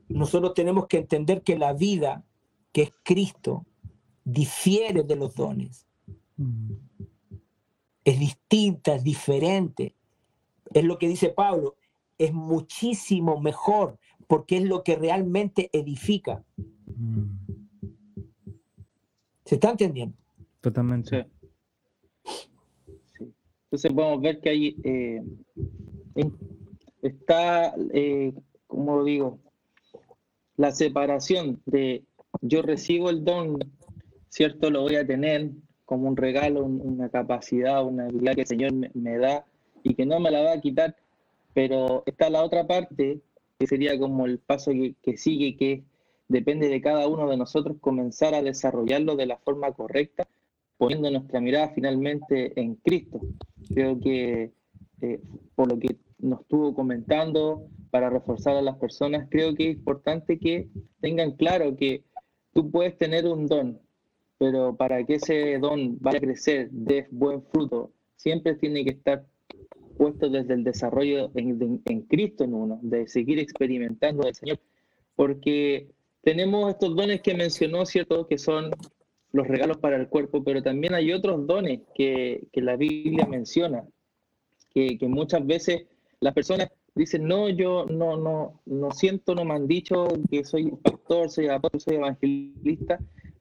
[0.08, 2.24] nosotros tenemos que entender que la vida,
[2.72, 3.66] que es Cristo,
[4.24, 5.86] difiere de los dones.
[6.36, 6.72] mm,
[8.04, 9.94] es distinta, es diferente.
[10.72, 11.76] Es lo que dice Pablo,
[12.16, 16.44] es muchísimo mejor porque es lo que realmente edifica.
[16.56, 17.47] mm.
[19.48, 20.14] ¿Se está entendiendo?
[20.60, 21.26] Totalmente.
[22.22, 22.32] Sí.
[23.16, 23.32] Sí.
[23.64, 25.22] Entonces podemos ver que hay eh,
[27.00, 28.34] está, eh,
[28.66, 29.38] como digo,
[30.58, 32.04] la separación de
[32.42, 33.58] yo recibo el don,
[34.28, 35.52] cierto, lo voy a tener
[35.86, 39.46] como un regalo, un- una capacidad, una habilidad que el Señor me, me da
[39.82, 40.94] y que no me la va a quitar,
[41.54, 43.22] pero está la otra parte,
[43.58, 45.84] que sería como el paso que, que sigue, que
[46.28, 50.26] depende de cada uno de nosotros comenzar a desarrollarlo de la forma correcta
[50.76, 53.20] poniendo nuestra mirada finalmente en Cristo.
[53.74, 54.52] Creo que
[55.00, 55.20] eh,
[55.54, 60.38] por lo que nos estuvo comentando, para reforzar a las personas, creo que es importante
[60.38, 60.68] que
[61.00, 62.04] tengan claro que
[62.52, 63.80] tú puedes tener un don,
[64.38, 69.24] pero para que ese don vaya a crecer, dé buen fruto, siempre tiene que estar
[69.96, 74.60] puesto desde el desarrollo en, en- en Cristo en uno, de seguir experimentando del Señor,
[75.16, 75.88] porque
[76.28, 78.26] tenemos estos dones que mencionó, ¿cierto?
[78.26, 78.70] Que son
[79.32, 83.86] los regalos para el cuerpo, pero también hay otros dones que, que la Biblia menciona,
[84.68, 85.86] que, que muchas veces
[86.20, 90.70] las personas dicen, no, yo no, no, no siento, no me han dicho que soy
[90.82, 92.98] pastor, soy apóstol, soy evangelista,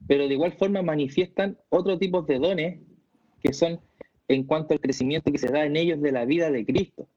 [0.07, 2.79] pero de igual forma manifiestan otros tipos de dones
[3.43, 3.81] que son
[4.29, 7.09] en cuanto al crecimiento que se da en ellos de la vida de Cristo,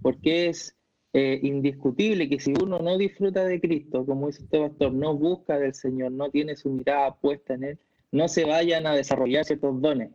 [0.00, 0.77] porque es
[1.12, 5.58] eh, indiscutible que si uno no disfruta de Cristo, como dice este pastor, no busca
[5.58, 7.78] del Señor, no tiene su mirada puesta en Él,
[8.12, 10.10] no se vayan a desarrollar ciertos dones.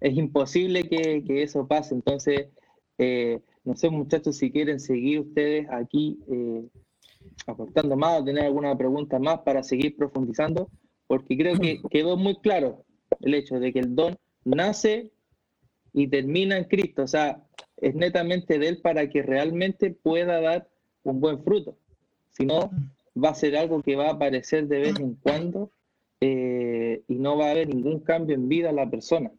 [0.00, 1.94] Es imposible que, que eso pase.
[1.94, 2.48] Entonces,
[2.98, 6.64] eh, no sé, muchachos, si quieren seguir ustedes aquí eh,
[7.46, 10.68] aportando más o tener alguna pregunta más para seguir profundizando,
[11.06, 12.84] porque creo que quedó muy claro
[13.20, 15.10] el hecho de que el don nace
[15.92, 17.02] y termina en Cristo.
[17.02, 17.42] O sea,
[17.76, 20.68] es netamente de Él para que realmente pueda dar
[21.02, 21.76] un buen fruto.
[22.30, 22.70] sino
[23.14, 25.70] va a ser algo que va a aparecer de vez en cuando
[26.20, 29.30] eh, y no va a haber ningún cambio en vida a la persona.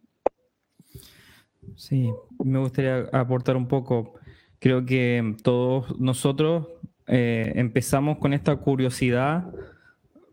[1.76, 2.12] Sí,
[2.44, 4.14] me gustaría aportar un poco.
[4.60, 6.68] Creo que todos nosotros
[7.08, 9.52] eh, empezamos con esta curiosidad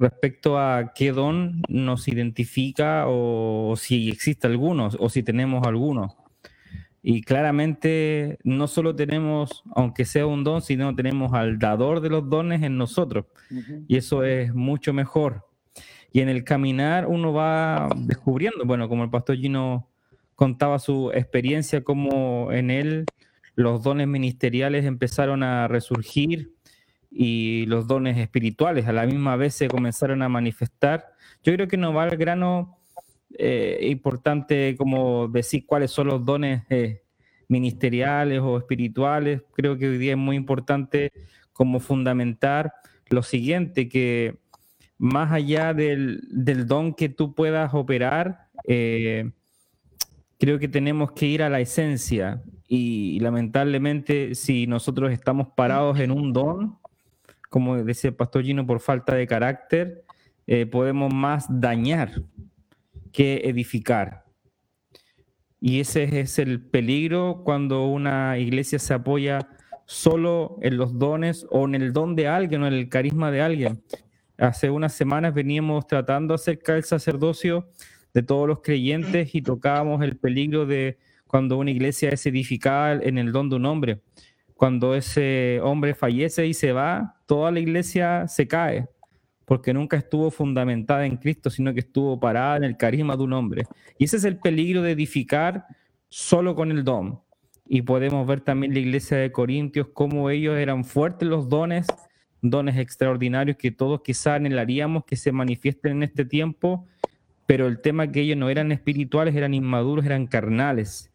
[0.00, 6.16] respecto a qué don nos identifica o, si existe alguno o si tenemos alguno.
[7.02, 12.28] Y claramente no solo tenemos, aunque sea un don, sino tenemos al dador de los
[12.28, 13.26] dones en nosotros.
[13.88, 15.46] Y eso es mucho mejor.
[16.12, 19.88] Y en el caminar uno va descubriendo, bueno, como el pastor Gino
[20.34, 23.04] contaba su experiencia, como en él
[23.54, 26.54] los dones ministeriales empezaron a resurgir
[27.10, 31.06] y los dones espirituales a la misma vez se comenzaron a manifestar.
[31.42, 32.78] Yo creo que no va al grano
[33.38, 37.02] eh, importante como decir cuáles son los dones eh,
[37.48, 39.42] ministeriales o espirituales.
[39.52, 41.12] Creo que hoy día es muy importante
[41.52, 42.72] como fundamentar
[43.08, 44.38] lo siguiente, que
[44.98, 46.20] más allá del,
[46.66, 49.30] don que tú puedas operar, eh,
[50.38, 56.10] creo que tenemos que ir a la esencia y, lamentablemente si nosotros estamos parados en
[56.10, 56.78] un don,
[57.50, 60.04] como decía el pastor Gino, por falta de carácter,
[60.70, 62.22] podemos más dañar
[63.12, 64.24] que edificar.
[65.60, 69.46] Y ese es el peligro cuando una iglesia se apoya
[69.84, 73.42] solo en los dones o en el don de alguien o en el carisma de
[73.42, 73.82] alguien.
[74.38, 77.68] Hace unas semanas veníamos tratando acerca del sacerdocio
[78.14, 83.18] de todos los creyentes y tocábamos el peligro de cuando una iglesia es edificada en
[83.18, 84.00] el don de un hombre.
[84.60, 88.90] Cuando ese hombre fallece y se va, toda la iglesia se cae
[89.46, 93.32] porque nunca estuvo fundamentada en Cristo, sino que estuvo parada en el carisma de un
[93.32, 93.64] hombre.
[93.96, 95.64] Y ese es el peligro de edificar
[96.10, 97.22] solo con el don.
[97.66, 101.86] Y podemos ver también la iglesia de Corintios, cómo ellos eran fuertes los dones,
[102.42, 106.86] dones extraordinarios que todos quizá anhelaríamos que se manifiesten en este tiempo,
[107.46, 111.09] pero el tema es que ellos no eran espirituales, eran inmaduros, eran carnales.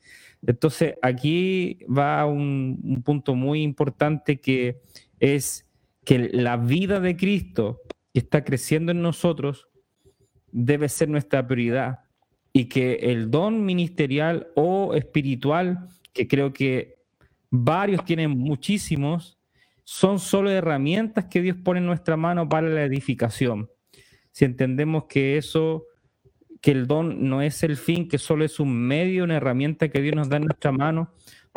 [0.47, 4.81] Entonces, aquí va un, un punto muy importante que
[5.19, 5.65] es
[6.03, 7.81] que la vida de Cristo
[8.13, 9.67] que está creciendo en nosotros
[10.51, 11.99] debe ser nuestra prioridad
[12.53, 16.95] y que el don ministerial o espiritual, que creo que
[17.49, 19.37] varios tienen muchísimos,
[19.83, 23.69] son solo herramientas que Dios pone en nuestra mano para la edificación.
[24.31, 25.85] Si entendemos que eso,
[26.65, 30.01] que el don no es el fin, que solo es un medio, una herramienta que
[30.01, 31.11] Dios nos da en nuestra mano,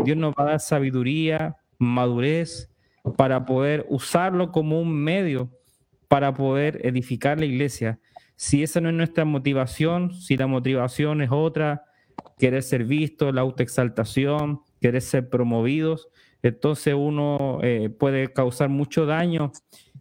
[0.05, 2.71] Dios nos va a dar sabiduría, madurez,
[3.17, 5.51] para poder usarlo como un medio
[6.09, 7.99] para poder edificar la iglesia.
[8.37, 11.85] Si esa no es nuestra motivación, si la motivación es otra,
[12.39, 16.11] querer ser visto, la autoexaltación, querer ser promovidos,
[16.43, 19.53] entonces uno eh, puede causar mucho daño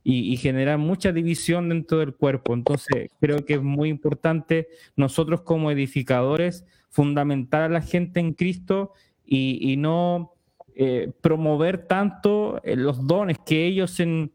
[0.09, 2.53] y, generar mucha división dentro del cuerpo.
[2.53, 8.93] Entonces creo que es muy importante nosotros como edificadores fundamentar a la gente en Cristo
[9.25, 10.31] y, no
[10.75, 14.31] eh, promover tanto eh, los dones que ellos en,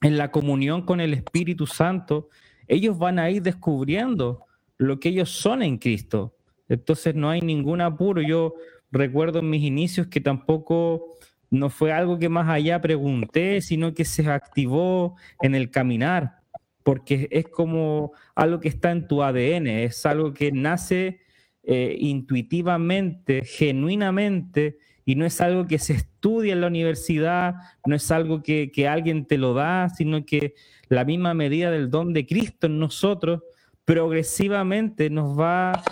[0.00, 2.28] en la comunión con el Espíritu Santo,
[2.68, 4.44] ellos van a ir descubriendo
[4.78, 6.36] lo que ellos son en Cristo.
[6.68, 8.22] Entonces no hay ningún apuro.
[8.22, 8.54] Yo
[8.92, 11.16] recuerdo en mis inicios que tampoco
[11.50, 16.36] no fue algo que más allá pregunté, sino que se activó en el caminar,
[16.82, 21.20] porque es como algo que está en tu ADN, es algo que nace
[21.62, 28.10] eh, intuitivamente, genuinamente, y no es algo que se estudia en la universidad, no es
[28.12, 30.54] algo que, alguien te lo da, sino que
[30.88, 33.42] la misma medida del don de Cristo en nosotros
[33.84, 35.82] progresivamente nos va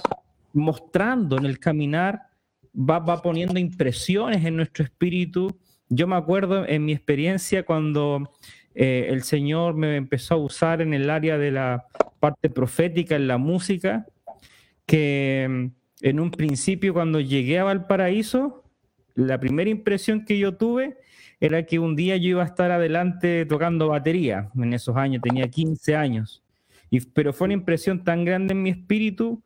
[0.53, 2.28] mostrando en el caminar,
[2.79, 5.59] va, va poniendo impresiones en nuestro espíritu.
[5.89, 8.31] Yo me acuerdo en mi experiencia cuando
[8.75, 11.87] eh, el Señor me empezó a usar en el área de la
[12.21, 14.07] parte profética, en la música,
[14.87, 15.67] que mm,
[16.03, 18.65] en un principio cuando llegué a Valparaíso,
[19.15, 20.99] la primera impresión que yo tuve
[21.41, 24.51] era que un día yo iba a estar adelante tocando batería.
[24.57, 26.45] En esos años, tenía 15 años.
[26.91, 29.43] Y, pero fue una impresión tan grande en mi espíritu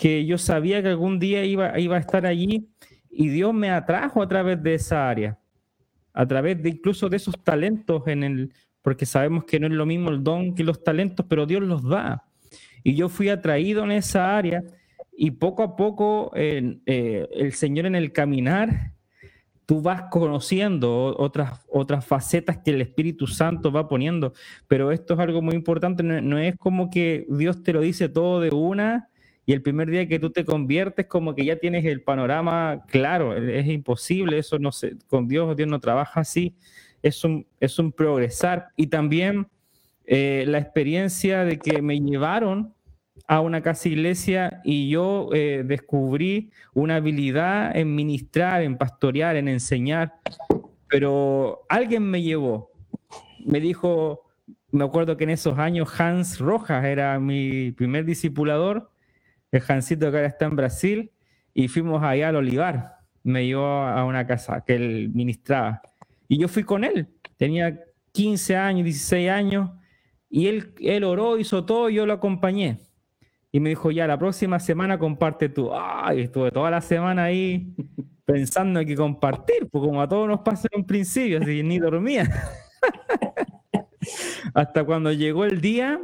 [0.00, 2.70] que yo sabía que algún día iba, iba a estar allí
[3.10, 5.38] y Dios me atrajo a través de esa área,
[6.14, 9.84] a través de incluso de esos talentos en el, porque sabemos que no es lo
[9.84, 12.24] mismo el don que los talentos, pero Dios los da.
[12.82, 14.62] Y yo fui atraído en esa área
[15.12, 18.94] y poco a poco eh, el Señor en el caminar
[19.66, 24.32] tú vas conociendo otras, otras facetas que el Espíritu Santo va poniendo,
[24.66, 28.40] pero esto es algo muy importante, no, es como que Dios te lo dice todo
[28.40, 29.09] de una
[29.50, 33.36] y el primer día que tú te conviertes como que ya tienes el panorama claro,
[33.36, 36.54] es imposible, eso no sé, con Dios Dios no trabaja así,
[37.02, 38.68] es un, es un progresar.
[38.76, 39.48] Y también
[40.06, 42.72] eh, la experiencia de que me llevaron
[43.26, 49.48] a una casa iglesia y yo eh, descubrí una habilidad en ministrar, en pastorear, en
[49.48, 50.14] enseñar,
[50.86, 52.70] pero alguien me llevó,
[53.44, 54.30] me dijo,
[54.70, 58.92] me acuerdo que en esos años Hans Rojas era mi primer discipulador,
[59.52, 61.12] el Hansito que ahora está en Brasil,
[61.52, 65.82] y fuimos allá al Olivar, me llevó a una casa que él ministraba,
[66.28, 67.80] y yo fui con él, tenía
[68.12, 69.70] 15 años, 16 años,
[70.28, 72.78] y él, él oró, hizo todo, y yo lo acompañé.
[73.52, 75.70] Y me dijo, ya, la próxima semana comparte tú.
[75.74, 77.74] Ay, estuve toda la semana ahí
[78.24, 81.78] pensando en que compartir, pues como a todos nos pasa en un principio, así ni
[81.78, 82.30] dormía.
[84.54, 86.00] Hasta cuando llegó el día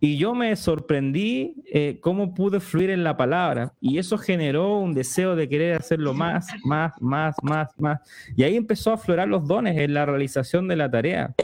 [0.00, 3.72] y yo me sorprendí eh, cómo pude fluir en la palabra.
[3.80, 8.00] Y eso generó un deseo de querer hacerlo más, más, más, más, más.
[8.36, 11.34] Y ahí empezó a aflorar los dones en la realización de la tarea.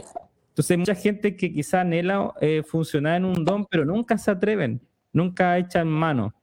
[0.49, 4.79] Entonces, mucha gente que quizá anhela eh, funcionar en un don, pero nunca se atreven
[5.15, 6.35] nunca echan mano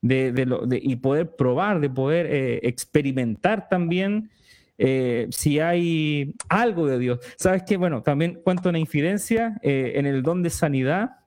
[0.00, 4.30] de, de, y poder probar, de poder eh, experimentar también
[4.78, 7.20] eh, si hay algo de Dios.
[7.36, 7.76] ¿Sabes qué?
[7.76, 11.18] Bueno, también cuento una infidencia eh, en el don de sanidad,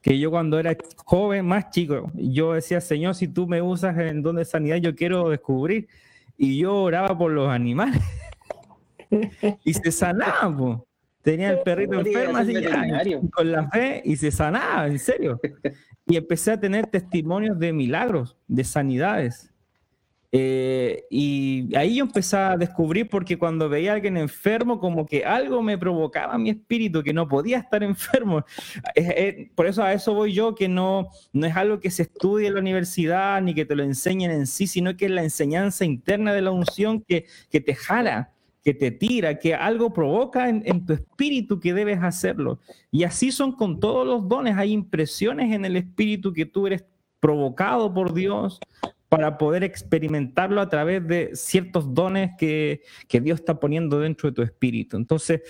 [0.00, 4.22] que yo cuando era joven, más chico, yo decía, Señor, si tú me usas en
[4.22, 5.88] don de sanidad, yo quiero descubrir.
[6.36, 8.00] Y yo oraba por los animales.
[9.64, 10.84] y se sanaba,
[11.22, 12.54] Tenía el perrito enfermo así
[13.30, 15.40] con la fe y se sanaba, en serio.
[16.06, 19.47] Y empecé a tener testimonios de milagros, de sanidades.
[20.30, 25.24] Eh, y ahí yo empecé a descubrir porque cuando veía a alguien enfermo, como que
[25.24, 28.44] algo me provocaba mi espíritu, que no podía estar enfermo.
[29.54, 32.54] por eso a eso voy yo, que no, no es algo que se estudie en
[32.54, 36.32] la universidad ni que te lo enseñen en sí, sino que es la enseñanza interna
[36.32, 38.32] de la unción que, que te jala
[38.68, 42.60] que te tira, que algo provoca en, tu espíritu que debes hacerlo.
[42.90, 44.58] Y así son con todos los dones.
[44.58, 46.84] Hay impresiones en el espíritu que tú eres
[47.18, 48.60] provocado por Dios
[49.08, 54.42] para poder experimentarlo a través de ciertos dones que, Dios está poniendo dentro de tu
[54.42, 54.96] espíritu.
[54.96, 55.42] Entonces,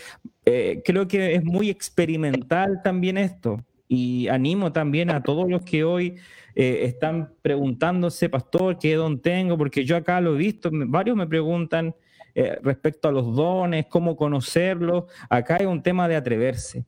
[0.45, 3.65] eh, creo que es muy experimental también esto.
[3.89, 6.17] Y animo también a todos los que hoy
[6.55, 9.57] eh, están preguntándose, pastor, ¿qué don tengo?
[9.57, 11.95] Porque yo acá lo he visto, varios me preguntan,
[12.35, 15.05] eh, respecto a los dones, cómo conocerlos.
[15.29, 16.85] Acá hay un tema de atreverse,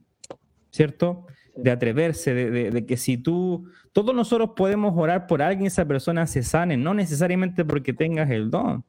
[0.69, 1.25] ¿cierto?
[1.55, 6.43] De atreverse, de, que si tú, todos nosotros podemos orar por alguien, esa persona se
[6.43, 8.85] sane, no necesariamente porque tengas el don,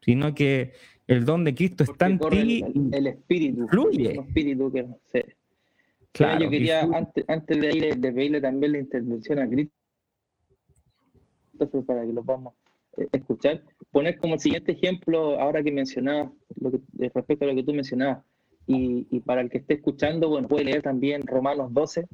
[0.00, 0.72] sino que
[1.06, 2.64] el don de Cristo está en ti.
[2.90, 3.68] El, espíritu.
[3.68, 4.12] Fluye.
[4.12, 4.86] El espíritu que
[6.12, 9.72] Claro, yo quería, antes, antes de, de, pedirle también la intervención a Cristo,
[11.86, 12.54] para que lo podamos
[12.98, 16.30] eh, escuchar, poner como siguiente ejemplo, ahora que mencionaba
[16.60, 18.24] lo que, eh, respecto a lo que tú mencionabas,
[18.66, 22.06] y, para el que esté escuchando, bueno, puede leer también Romanos 12.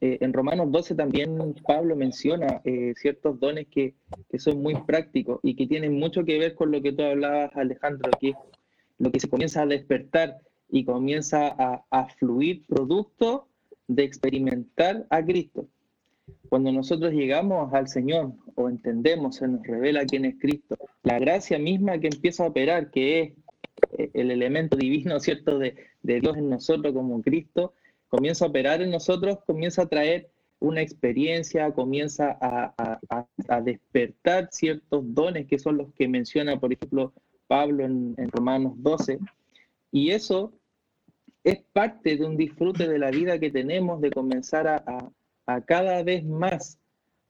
[0.00, 2.62] Eh, en Romanos 12 también Pablo menciona
[2.94, 3.94] ciertos dones que,
[4.38, 8.10] son muy prácticos y que tienen mucho que ver con lo que tú hablabas, Alejandro,
[8.18, 8.34] que
[8.98, 10.38] lo que se comienza a despertar
[10.70, 13.48] y comienza a, a fluir producto
[13.88, 15.66] de experimentar a Cristo.
[16.48, 21.58] Cuando nosotros llegamos al Señor o entendemos, se nos revela quién es Cristo, la gracia
[21.58, 23.34] misma que empieza a operar, que es eh,
[23.96, 27.74] el elemento divino, ¿cierto?, de, Dios en nosotros como Cristo,
[28.08, 35.46] comienza a operar en nosotros, comienza a traer una experiencia, comienza a, despertar ciertos dones
[35.46, 37.12] que son los que menciona, por ejemplo,
[37.46, 39.18] Pablo en, en Romanos 12.
[39.90, 40.52] Y eso
[41.44, 45.10] es parte de un disfrute de la vida que tenemos de comenzar a,
[45.46, 46.78] a cada vez más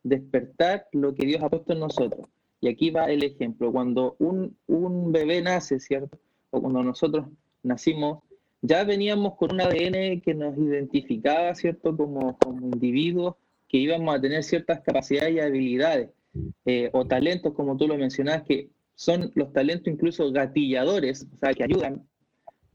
[0.03, 2.27] despertar lo que Dios ha puesto en nosotros.
[2.61, 3.73] Y aquí va el ejemplo.
[3.73, 6.19] Cuando un, un bebé nace, ¿cierto?
[6.51, 7.27] O cuando nosotros
[7.63, 8.23] nacimos,
[8.63, 11.97] ya veníamos con un ADN que nos identificaba, ¿cierto?
[11.97, 13.37] Como, como individuos
[13.69, 16.11] que íbamos a tener ciertas capacidades y habilidades
[16.67, 21.55] eh, o talentos, como tú lo mencionabas, que son los talentos incluso gatilladores, o sea,
[21.55, 22.07] que ayudan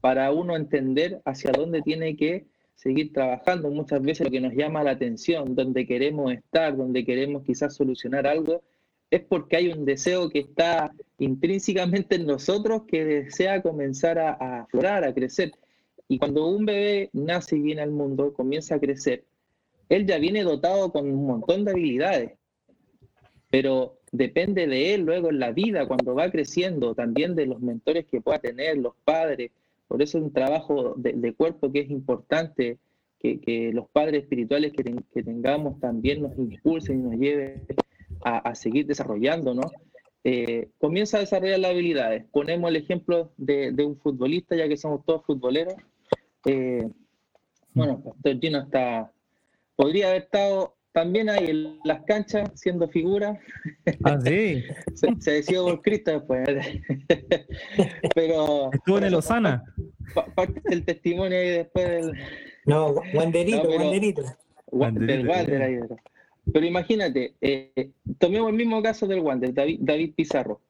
[0.00, 3.70] para uno entender hacia dónde tiene que seguir trabajando.
[3.70, 8.26] Muchas veces lo que nos llama la atención, donde queremos estar, donde queremos quizás solucionar
[8.26, 8.62] algo,
[9.10, 14.60] es porque hay un deseo que está intrínsecamente en nosotros que desea comenzar a, a
[14.62, 15.52] aflorar, a crecer.
[16.08, 19.24] Y cuando un bebé nace y viene al mundo, comienza a crecer,
[19.88, 22.32] él ya viene dotado con un montón de habilidades,
[23.50, 28.06] pero depende de él luego en la vida, cuando va creciendo, también de los mentores
[28.06, 29.50] que pueda tener, los padres,
[29.88, 32.78] por eso es un trabajo de, cuerpo que es importante,
[33.18, 37.66] que, los padres espirituales que, tengamos también nos impulsen y nos lleven
[38.28, 39.70] a, seguir desarrollando, ¿no?
[40.28, 42.24] eh, comienza a desarrollar las habilidades.
[42.32, 45.74] Ponemos el ejemplo de, un futbolista, ya que somos todos futboleros.
[46.44, 46.88] Eh,
[47.72, 49.12] bueno, Pastor Gino está,
[49.76, 53.38] podría haber estado también ahí en las canchas siendo figura.
[54.02, 54.64] Ah, sí.
[54.94, 56.48] se, se decidió por Cristo después.
[58.16, 58.70] Pero.
[58.72, 59.62] Estuvo en el Osana.
[60.34, 62.12] Parte del testimonio ahí después del.
[62.64, 64.22] No, Wanderito, Wanderito.
[64.72, 65.78] Del Wander ahí.
[65.88, 65.96] Pero
[66.54, 70.60] imagínate, eh, tomemos el mismo caso del Wander, David, David Pizarro.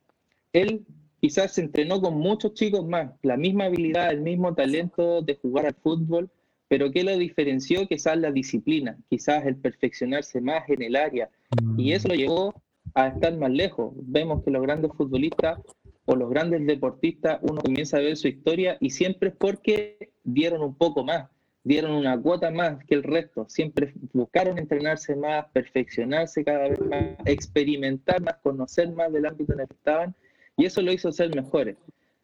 [0.52, 0.84] Él
[1.20, 5.66] quizás se entrenó con muchos chicos más, la misma habilidad, el mismo talento de jugar
[5.66, 6.30] al fútbol,
[6.68, 7.86] pero ¿qué lo diferenció?
[7.86, 11.30] Quizás la disciplina, quizás el perfeccionarse más en el área.
[11.76, 11.92] Y mm.
[11.92, 12.54] eso lo llevó
[12.94, 13.92] a estar más lejos.
[13.96, 15.60] Vemos que los grandes futbolistas
[16.06, 20.62] o los grandes deportistas, uno comienza a ver su historia y siempre es porque dieron
[20.62, 21.28] un poco más,
[21.66, 23.44] dieron una cuota más que el resto.
[23.48, 29.60] Siempre buscaron entrenarse más, perfeccionarse cada vez más, experimentar más, conocer más del ámbito en
[29.60, 30.14] el que estaban
[30.56, 31.76] y eso lo hizo ser mejores.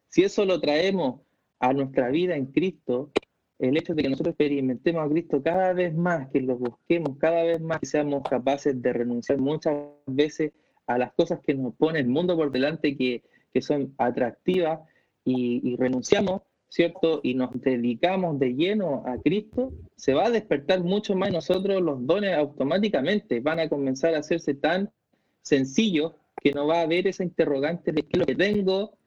[0.07, 1.19] Si eso lo traemos
[1.59, 3.11] a nuestra vida en Cristo,
[3.59, 7.43] el hecho de que nosotros experimentemos a Cristo cada vez más, que lo busquemos cada
[7.43, 9.75] vez más, que seamos capaces de renunciar muchas
[10.05, 10.53] veces
[10.87, 13.23] a las cosas que nos pone el mundo por delante, que,
[13.61, 14.79] son atractivas,
[15.25, 17.19] y, renunciamos, ¿cierto?
[17.21, 22.03] Y nos dedicamos de lleno a Cristo, se va a despertar mucho más nosotros los
[22.07, 24.91] dones automáticamente, van a comenzar a hacerse tan
[25.43, 28.97] sencillos que no va a haber esa interrogante de qué es lo que tengo,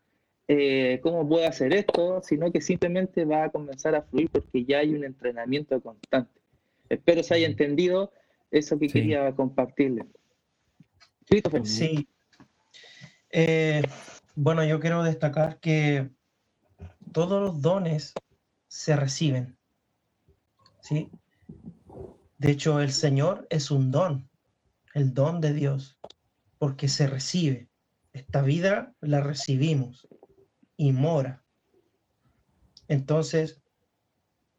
[0.47, 4.79] eh, cómo puedo hacer esto, sino que simplemente va a comenzar a fluir porque ya
[4.79, 6.41] hay un entrenamiento constante.
[6.89, 8.13] Espero se haya entendido
[8.53, 10.05] eso que quería compartirle.
[11.65, 12.07] Sí.
[13.33, 13.83] Eh,
[14.37, 16.11] bueno, yo quiero destacar que
[17.13, 18.15] todos los dones
[18.69, 19.59] se reciben.
[20.81, 21.11] ¿sí?
[22.39, 24.29] De hecho, el Señor es un don,
[24.95, 25.99] el don de Dios,
[26.59, 27.69] porque se recibe.
[28.13, 30.09] Esta vida la recibimos
[30.77, 31.45] y mora.
[32.89, 33.63] Entonces,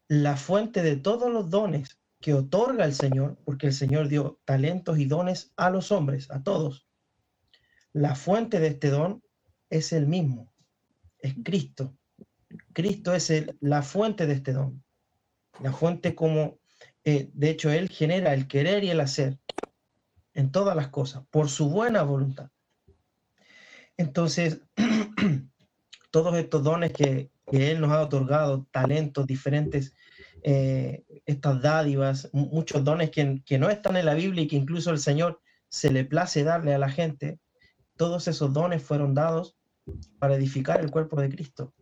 [0.08, 4.98] la fuente de todos los dones que otorga el Señor, porque el Señor dio talentos
[4.98, 6.88] y dones a los hombres, a todos,
[7.92, 9.22] la fuente de este don
[9.70, 10.52] es el mismo,
[11.18, 11.97] es Cristo.
[12.72, 14.82] Cristo es la fuente de este don.
[15.60, 16.58] La fuente como,
[17.04, 19.38] eh, de hecho, Él genera el querer y el hacer
[20.34, 22.50] en todas las cosas, por su buena voluntad.
[23.96, 24.60] Entonces,
[26.12, 29.94] todos estos dones que, Él nos ha otorgado, talentos diferentes,
[30.44, 34.98] eh, estas dádivas, muchos dones que, no están en la Biblia y que incluso el
[34.98, 37.40] Señor se le place darle a la gente,
[37.96, 39.56] todos esos dones fueron dados
[40.18, 41.74] para edificar el cuerpo de Cristo.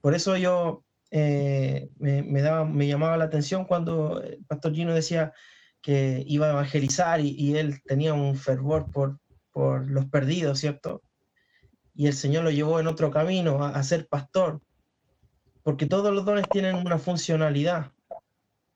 [0.00, 5.32] Por eso yo eh, me, daba, me llamaba la atención cuando el pastor Gino decía
[5.80, 9.18] que iba a evangelizar y, y él tenía un fervor por,
[9.52, 11.02] por los perdidos, ¿cierto?
[11.98, 14.62] y el Señor lo llevó en otro camino a, ser pastor,
[15.64, 17.90] porque todos los dones tienen una funcionalidad.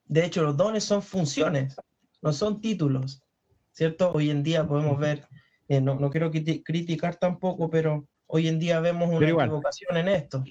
[0.03, 1.77] De hecho, los dones son funciones,
[2.21, 3.23] no son títulos,
[3.71, 4.11] ¿cierto?
[4.11, 5.25] Hoy en día podemos ver,
[5.69, 10.43] eh, no, no, quiero criticar tampoco, pero hoy en día vemos una equivocación en esto.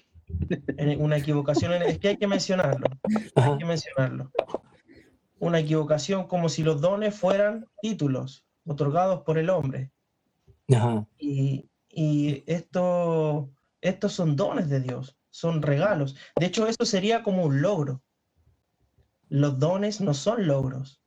[0.98, 2.86] Una equivocación es que hay que mencionarlo,
[3.34, 4.30] hay que mencionarlo.
[5.38, 9.90] Una equivocación como si los dones fueran títulos otorgados por el hombre.
[11.18, 16.16] Y, y esto, estos son dones de Dios, son regalos.
[16.38, 18.02] De hecho, eso sería como un logro.
[19.28, 21.02] Los dones no son logros,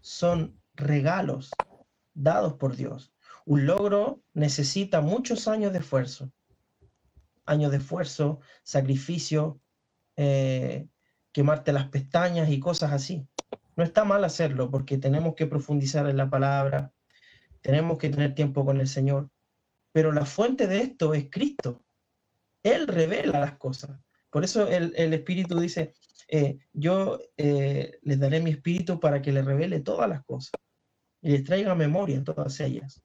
[0.00, 1.50] son regalos
[2.14, 3.12] dados por Dios.
[3.44, 6.30] Un logro necesita muchos años de esfuerzo.
[7.48, 9.60] Años de esfuerzo, sacrificio,
[10.16, 10.88] eh,
[11.32, 13.26] quemarte las pestañas y cosas así.
[13.74, 16.92] No está mal hacerlo porque tenemos que profundizar en la palabra,
[17.62, 19.30] tenemos que tener tiempo con el Señor,
[19.92, 21.82] pero la fuente de esto es Cristo.
[22.62, 23.98] Él revela las cosas.
[24.30, 25.94] Por eso el, Espíritu dice,
[26.28, 30.52] eh, yo eh, les daré mi Espíritu para que le revele todas las cosas
[31.22, 33.00] y les traiga memoria todas ellas.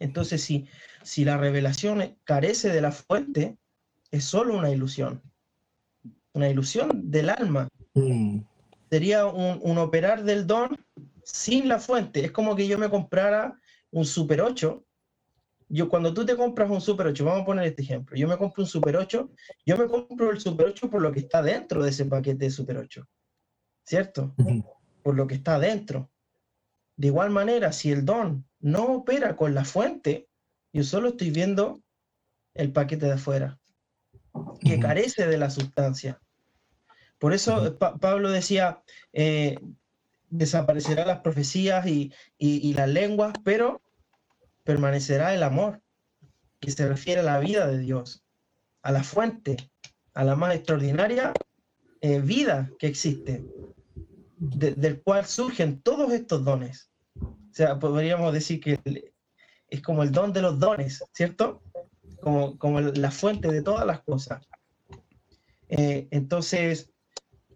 [0.00, 0.66] Entonces, si,
[1.06, 3.56] si la revelación carece de la fuente,
[4.10, 5.22] es solo una ilusión,
[6.32, 7.68] una ilusión del alma.
[7.94, 8.40] Mm.
[8.90, 10.76] Sería un, un, operar del don
[11.24, 12.24] sin la fuente.
[12.24, 13.58] Es como que yo me comprara
[13.90, 14.86] un Super 8
[15.68, 18.36] yo cuando tú te compras un Super 8, vamos a poner este ejemplo, yo me
[18.36, 19.30] compro un Super 8,
[19.64, 22.50] yo me compro el Super 8 por lo que está dentro de ese paquete de
[22.50, 23.04] Super 8,
[23.84, 24.34] ¿cierto?
[25.02, 26.10] Por lo que está dentro.
[26.96, 30.28] De igual manera, si el don no opera con la fuente,
[30.76, 31.80] yo solo estoy viendo
[32.52, 33.58] el paquete de afuera,
[34.60, 36.20] que carece de la sustancia.
[37.18, 38.82] Por eso Pablo decía,
[39.14, 39.58] eh,
[40.28, 43.80] desaparecerán las profecías y, y las lenguas, pero
[44.64, 45.80] permanecerá el amor,
[46.60, 48.22] que se refiere a la vida de Dios,
[48.82, 49.56] a la fuente,
[50.12, 51.32] a la más extraordinaria
[52.02, 53.46] eh, vida que existe,
[54.36, 56.90] del cual surgen todos estos dones.
[57.18, 59.14] O sea, podríamos decir que
[59.68, 61.62] es como el don de los dones, ¿cierto?
[62.20, 64.46] Como, como la fuente de todas las cosas.
[65.68, 66.90] Eh, entonces,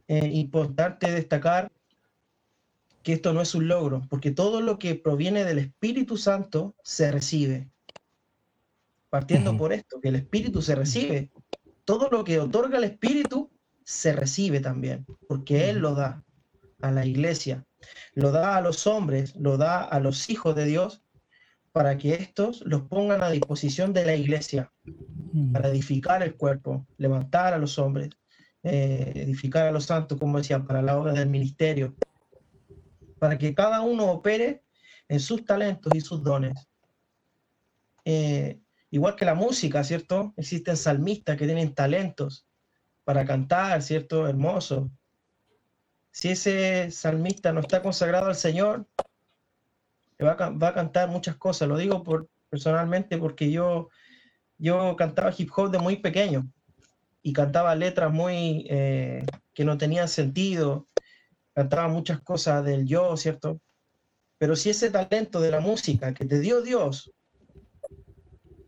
[0.08, 1.70] eh, importante destacar
[3.02, 7.10] que esto no es un logro, porque todo lo que proviene del Espíritu Santo se
[7.10, 7.70] recibe.
[9.08, 11.30] Partiendo por esto, que el Espíritu se recibe.
[11.84, 13.50] Todo lo que otorga el Espíritu
[13.84, 16.22] se recibe también, porque Él lo da
[16.80, 17.64] a la iglesia,
[18.14, 21.02] lo da a los hombres, lo da a los hijos de Dios,
[21.72, 24.72] para que estos los pongan a disposición de la iglesia,
[25.52, 28.10] para edificar el cuerpo, levantar a los hombres,
[28.62, 31.94] eh, edificar a los santos, como decía, para la obra del ministerio,
[33.18, 34.64] para que cada uno opere
[35.08, 36.54] en sus talentos y sus dones.
[38.04, 38.60] Eh,
[38.90, 40.34] igual que la música, ¿cierto?
[40.36, 42.46] Existen salmistas que tienen talentos
[43.04, 44.26] para cantar, ¿cierto?
[44.26, 44.90] Hermoso.
[46.10, 48.86] Si ese salmista no está consagrado al Señor,
[50.24, 51.68] va a, va a cantar muchas cosas.
[51.68, 53.88] Lo digo por, personalmente porque yo,
[54.58, 56.50] yo cantaba hip hop de muy pequeño
[57.22, 60.88] y cantaba letras muy eh, que no tenían sentido,
[61.54, 63.60] cantaba muchas cosas del yo, ¿cierto?
[64.38, 67.12] Pero si ese talento de la música que te dio Dios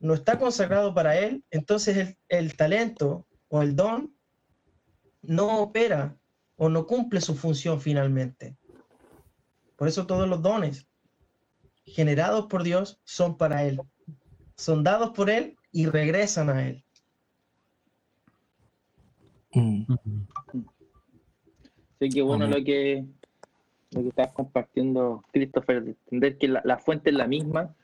[0.00, 4.14] no está consagrado para él, entonces el, el talento o el don
[5.22, 6.16] no opera
[6.57, 8.57] o no cumple su función finalmente.
[9.76, 10.86] Por eso todos los dones
[11.85, 13.80] generados por Dios son para Él.
[14.57, 16.85] Son dados por Él y regresan a Él.
[19.55, 19.85] Mm.
[22.01, 23.05] Sí, que bueno lo que,
[23.91, 27.74] lo que estás compartiendo, Christopher, de entender que la, fuente es la misma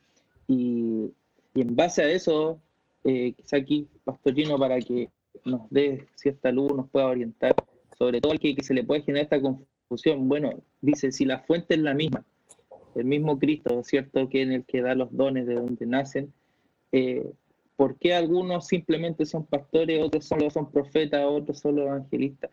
[0.49, 1.13] y,
[1.55, 2.61] en base a eso,
[3.05, 5.11] eh, quizá aquí, Pastorino, para que
[5.45, 7.55] nos dé cierta luz, nos pueda orientar,
[7.97, 10.29] sobre todo el que, que se le puede generar esta confusión.
[10.29, 12.25] Bueno, dice, si la fuente es la misma,
[12.99, 14.29] el mismo Cristo, ¿cierto?
[14.29, 16.33] Que en el que da los dones de donde nacen,
[16.93, 17.25] eh,
[17.77, 22.51] ¿por qué algunos simplemente son pastores, otros solo son profetas, otros solo evangelistas?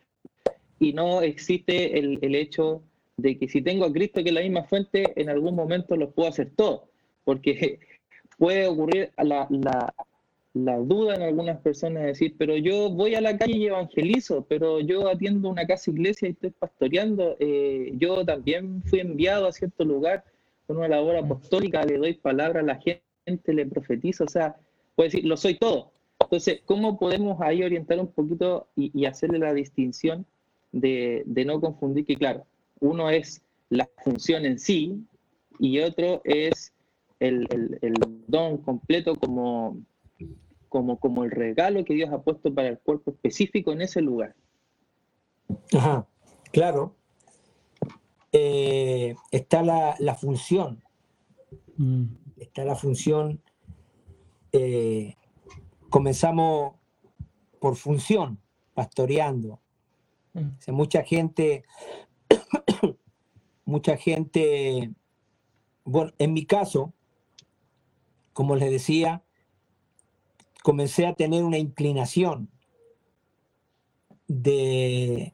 [0.79, 2.83] Y no existe el, hecho
[3.17, 6.11] de que si tengo a Cristo que es la misma fuente, en algún momento lo
[6.11, 6.89] puedo hacer todo,
[7.23, 7.79] porque
[8.37, 13.57] puede ocurrir la duda en algunas personas de decir, pero yo voy a la calle
[13.57, 18.99] y evangelizo, pero yo atiendo una casa iglesia y estoy pastoreando, eh, yo también fui
[18.99, 20.23] enviado a cierto lugar
[20.67, 24.55] con una labor apostólica, le doy palabra a la gente, le profetizo, o sea,
[24.95, 25.91] puede decir, lo soy todo.
[26.19, 30.25] Entonces, ¿cómo podemos ahí orientar un poquito y, hacerle la distinción
[30.71, 32.45] de, no confundir que, claro,
[32.79, 35.03] uno es la función en sí
[35.59, 36.73] y otro es
[37.19, 37.47] el,
[37.81, 37.93] el
[38.27, 39.77] don completo como
[40.75, 44.35] como, como el regalo que Dios ha puesto para el cuerpo específico en ese lugar.
[45.73, 46.05] Ajá,
[46.51, 46.93] claro.
[48.37, 50.83] Eh, está la, función.
[51.77, 52.03] Mm.
[52.35, 53.41] Está la función.
[54.51, 55.15] Eh,
[55.89, 56.75] comenzamos
[57.61, 58.41] por función,
[58.73, 59.61] pastoreando.
[60.33, 60.73] Mm.
[60.73, 61.63] mucha gente,
[63.65, 64.93] mucha gente,
[65.85, 66.93] bueno, en mi caso,
[68.33, 69.23] como les decía,
[70.61, 72.49] comencé a tener una inclinación
[74.27, 75.33] de,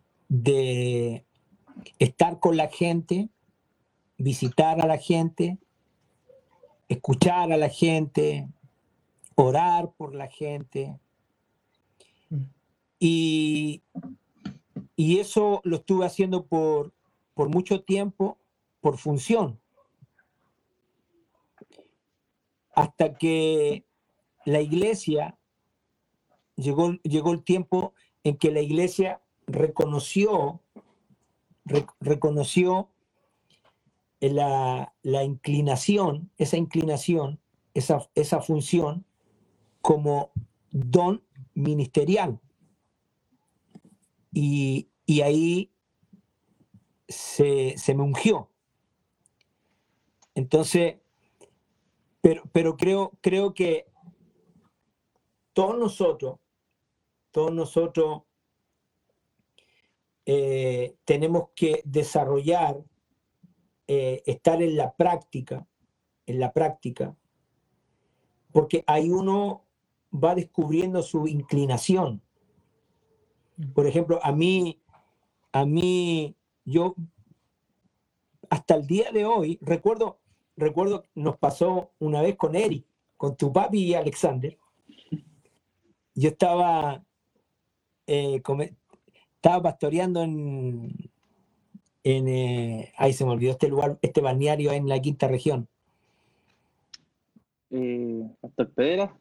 [1.99, 3.29] estar con la gente,
[4.17, 5.57] visitar a la gente,
[6.87, 8.47] escuchar a la gente,
[9.35, 10.99] orar por la gente.
[12.99, 13.81] Y,
[14.95, 16.93] y eso lo estuve haciendo por,
[17.33, 18.37] por mucho tiempo,
[18.81, 19.59] por función.
[22.73, 23.85] Hasta que
[24.45, 25.37] la iglesia,
[26.55, 30.60] llegó, llegó el tiempo en que la iglesia reconoció,
[31.99, 32.89] reconoció
[34.19, 34.93] la,
[35.23, 37.39] inclinación, esa inclinación,
[37.73, 39.05] esa, esa función
[39.81, 40.31] como
[40.71, 42.39] don ministerial.
[44.33, 44.87] Y,
[45.23, 45.69] ahí
[47.09, 48.49] se, se, me ungió.
[50.35, 50.95] Entonces,
[52.21, 53.87] pero, pero creo, creo que
[55.51, 56.39] todos nosotros,
[57.31, 58.21] todos nosotros
[60.25, 62.83] eh, tenemos que desarrollar,
[63.87, 65.67] eh, estar en la práctica,
[66.25, 67.15] en la práctica,
[68.51, 69.65] porque ahí uno
[70.13, 72.21] va descubriendo su inclinación.
[73.73, 74.81] Por ejemplo, a mí,
[75.51, 76.95] a mí, yo
[78.49, 80.19] hasta el día de hoy, recuerdo,
[80.57, 82.85] recuerdo, nos pasó una vez con Eric,
[83.17, 84.57] con tu papi y Alexander.
[86.15, 87.05] Yo estaba,
[88.05, 88.41] eh,
[89.41, 91.09] estaba pastoreando en,
[92.03, 95.67] en eh, ahí se me olvidó este lugar, este balneario en la quinta región.
[97.71, 99.17] Eh, Pastor Pedra.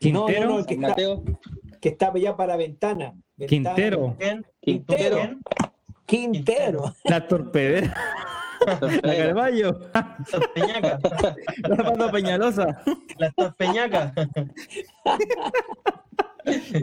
[0.00, 0.48] ¿Quintero?
[0.48, 0.76] No, no, que,
[1.80, 3.14] que estaba ya para ventana.
[3.46, 4.16] Quintero.
[4.60, 5.18] Quintero.
[6.04, 6.94] Quintero.
[7.04, 7.96] La torpedera.
[8.66, 9.78] La Carballo.
[10.52, 10.98] Peñaca.
[11.68, 12.82] La Pando Peñalosa.
[13.18, 14.12] La Torpeñaca.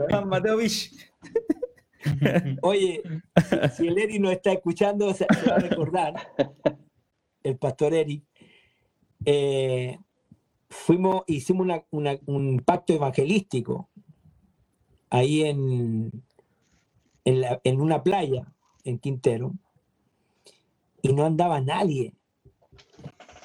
[0.09, 1.11] La Mateo Vich.
[2.61, 3.01] Oye,
[3.75, 6.13] si el Eri no está escuchando, se, va a recordar,
[7.43, 8.23] el pastor Eri,
[9.25, 9.97] eh,
[10.69, 13.89] fuimos, hicimos un pacto evangelístico
[15.09, 16.11] ahí en,
[17.25, 18.51] en, una playa
[18.83, 19.53] en Quintero
[21.01, 22.13] y no andaba nadie.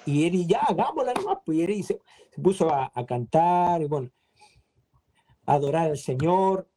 [0.06, 2.00] Y Eri ya, hagámosla nomás, pues Eri se,
[2.42, 4.10] puso a, cantar y bueno,
[5.46, 6.68] a adorar al Señor.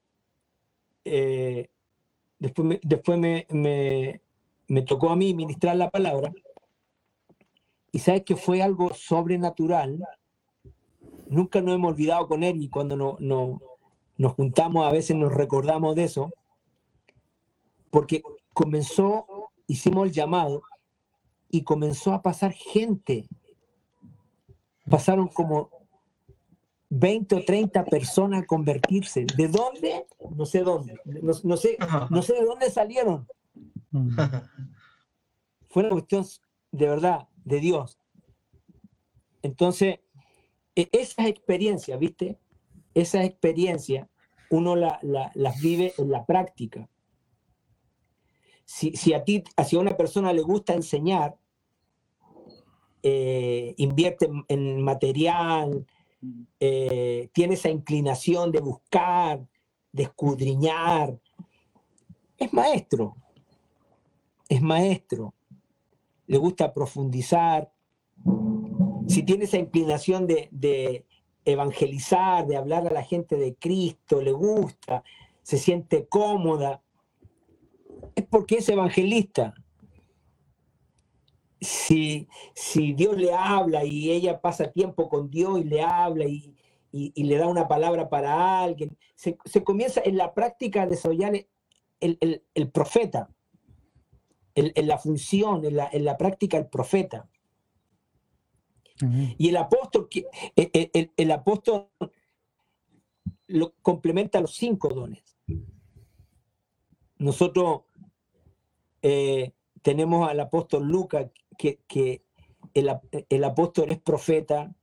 [1.11, 1.69] Eh,
[2.37, 3.47] después me, después me,
[4.67, 6.31] me, tocó a mí ministrar la palabra.
[7.91, 10.05] Y sabes que fue algo sobrenatural.
[11.27, 13.59] Nunca nos hemos olvidado con él y cuando no, no,
[14.17, 16.31] nos juntamos a veces nos recordamos de eso.
[17.89, 18.21] Porque
[18.53, 19.25] comenzó,
[19.65, 20.61] hicimos el llamado
[21.49, 23.27] y comenzó a pasar gente.
[24.87, 25.78] Pasaron como
[26.89, 29.25] 20 o 30 personas a convertirse.
[29.37, 30.05] ¿De dónde?
[30.35, 30.99] No sé dónde.
[31.05, 31.77] No, sé,
[32.09, 33.27] no sé de dónde salieron.
[35.69, 36.25] Fue una cuestión
[36.71, 37.99] de verdad, de Dios.
[39.41, 39.99] Entonces,
[40.75, 42.39] e, esas experiencias, ¿viste?
[42.93, 44.07] Esas experiencias
[44.49, 46.89] uno las vive en la práctica.
[48.65, 51.37] Si, si, a ti, si a una persona le gusta enseñar,
[53.03, 55.85] eh, invierte en material,
[56.59, 59.45] eh, tiene esa inclinación de buscar,
[59.91, 61.19] de escudriñar.
[62.37, 63.15] Es maestro,
[64.47, 65.33] es maestro,
[66.27, 67.71] le gusta profundizar.
[69.07, 71.05] Si tiene esa inclinación de,
[71.45, 75.03] evangelizar, de hablar a la gente de Cristo, le gusta,
[75.41, 76.81] se siente cómoda,
[78.15, 79.53] es porque es evangelista.
[81.61, 86.55] Si, si, Dios le habla y ella pasa tiempo con Dios y le habla y,
[86.91, 91.33] le da una palabra para alguien, se, comienza en la práctica a desarrollar
[91.99, 93.29] el, el, profeta,
[94.55, 97.29] en la función, en la, en la práctica el profeta.
[99.37, 100.09] Y el apóstol,
[100.55, 101.89] el, el, apóstol
[103.47, 105.23] lo complementa los cinco dones.
[107.17, 107.81] Nosotros
[109.01, 111.27] eh, tenemos al apóstol Lucas,
[111.59, 112.23] que, que
[112.73, 112.89] el,
[113.27, 114.73] el, apóstol es profeta,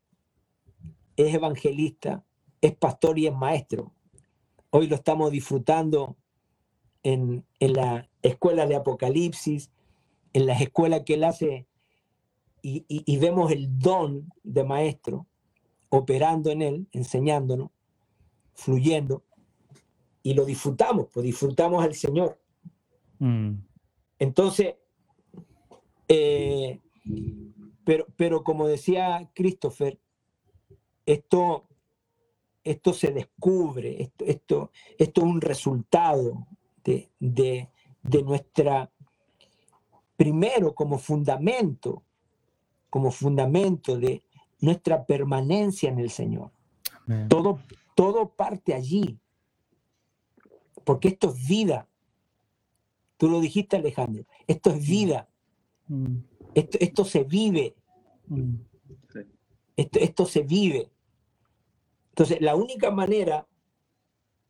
[1.17, 2.23] es evangelista,
[2.61, 3.95] es pastor y es maestro.
[4.69, 6.19] Hoy lo estamos disfrutando
[7.03, 9.71] en, en la escuela de Apocalipsis,
[10.35, 11.67] en las escuelas que él hace
[12.61, 15.27] y, vemos el don de maestro
[15.89, 17.71] operando en él, enseñándonos,
[18.55, 19.23] fluyendo,
[20.23, 22.39] y lo disfrutamos, pues disfrutamos al Señor.
[23.21, 23.53] Mm.
[24.19, 24.75] Entonces,
[26.09, 26.81] eh,
[27.85, 29.99] pero, pero como decía Christopher,
[31.05, 31.69] esto,
[32.65, 36.47] esto se descubre, esto, esto, esto es un resultado
[36.83, 38.91] de, de nuestra,
[40.17, 42.03] primero como fundamento,
[42.91, 44.23] como fundamento de
[44.61, 46.51] nuestra permanencia en el Señor.
[47.29, 47.61] Todo,
[47.95, 49.19] todo parte allí,
[50.85, 51.89] porque esto es vida.
[53.17, 55.29] Tú lo dijiste, Alejandro, esto es vida.
[55.89, 56.19] Mm.
[56.55, 57.75] Esto, esto, se vive.
[58.29, 58.55] Mm.
[59.77, 60.91] Esto, esto se vive.
[62.11, 63.47] Entonces, la única manera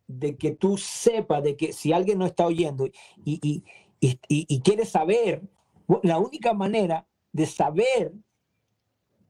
[0.07, 2.93] de que tú sepas, de que si alguien no está oyendo y,
[3.25, 3.63] y,
[3.99, 5.41] y, y quiere saber,
[6.03, 8.13] la única manera de saber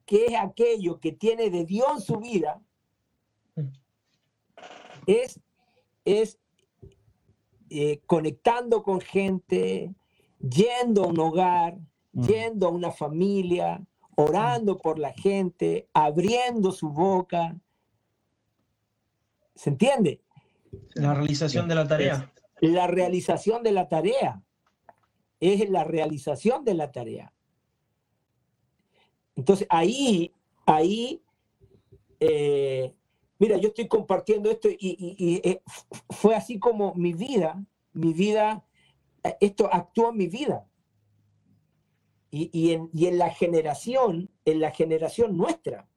[0.06, 2.62] que es aquello que tiene de Dios en su vida,
[5.06, 5.40] es,
[6.06, 6.40] es
[7.70, 9.94] eh, conectando con gente,
[10.40, 11.78] yendo a un hogar,
[12.18, 12.24] mm.
[12.24, 13.80] yendo a una familia,
[14.16, 17.56] orando por la gente, abriendo su boca.
[19.56, 20.22] ¿Se entiende?
[20.96, 22.32] La realización de la tarea.
[22.60, 24.42] La realización de la tarea.
[25.40, 27.32] Es la realización de la tarea.
[29.36, 30.34] Entonces ahí,
[30.66, 31.22] ahí,
[32.20, 32.96] eh,
[33.38, 35.62] mira, yo estoy compartiendo esto y, eh,
[36.10, 37.64] fue así como mi vida,
[37.94, 38.66] mi vida,
[39.24, 40.67] eh, esto actuó en mi vida.
[42.52, 45.88] Y, en, en, la generación, en la generación nuestra.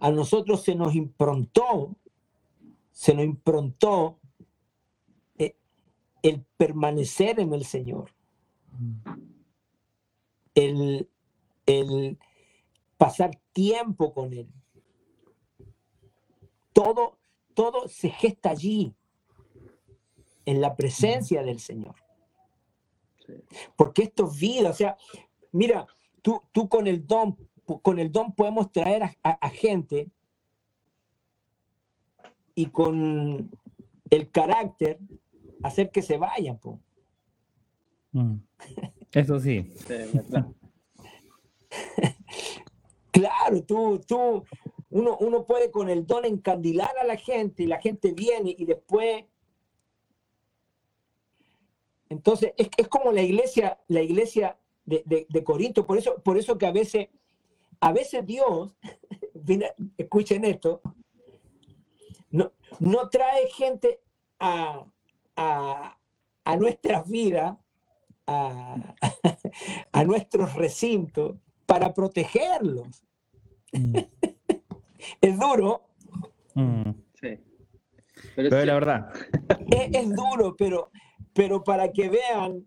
[0.00, 1.96] A nosotros se nos improntó,
[2.92, 4.18] se nos improntó
[5.36, 5.56] eh,
[6.22, 8.10] el permanecer en el Señor.
[10.54, 11.08] El,
[11.66, 12.18] el
[12.96, 14.48] pasar tiempo con Él.
[16.72, 17.18] Todo,
[17.54, 18.94] todo se gesta allí,
[20.46, 22.03] en la presencia del Señor.
[23.76, 24.96] Porque esto es vida, o sea,
[25.52, 25.86] mira,
[26.22, 27.36] tú, tú con el don,
[27.82, 30.10] con el don podemos traer a, gente
[32.54, 33.50] y con
[34.10, 34.98] el carácter
[35.62, 36.58] hacer que se vayan.
[38.12, 38.36] Mm.
[39.12, 39.74] Eso sí.
[43.10, 44.44] claro, tú, tú,
[44.90, 48.64] uno, uno puede con el don encandilar a la gente y la gente viene y
[48.64, 49.24] después
[52.14, 56.72] entonces, es, como la iglesia, la iglesia de, Corinto, por eso, por eso que a
[56.72, 57.08] veces,
[57.80, 58.76] a veces Dios,
[59.98, 60.80] escuchen esto,
[62.30, 64.00] no, no trae gente
[64.38, 64.86] a,
[65.36, 67.56] a, nuestras vidas,
[68.26, 68.94] a,
[69.92, 71.36] a nuestros recintos,
[71.66, 73.04] para protegerlos.
[73.72, 73.98] Mm.
[75.20, 75.82] es duro.
[76.54, 76.90] Mm.
[77.20, 77.38] Sí.
[78.36, 79.10] Pero, es la verdad.
[79.70, 80.90] es, duro, pero,
[81.34, 82.64] pero para que vean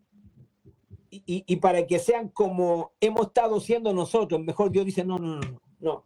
[1.09, 5.61] y, para que sean como hemos estado siendo nosotros, mejor Dios dice, no, no, no,
[5.80, 6.05] no.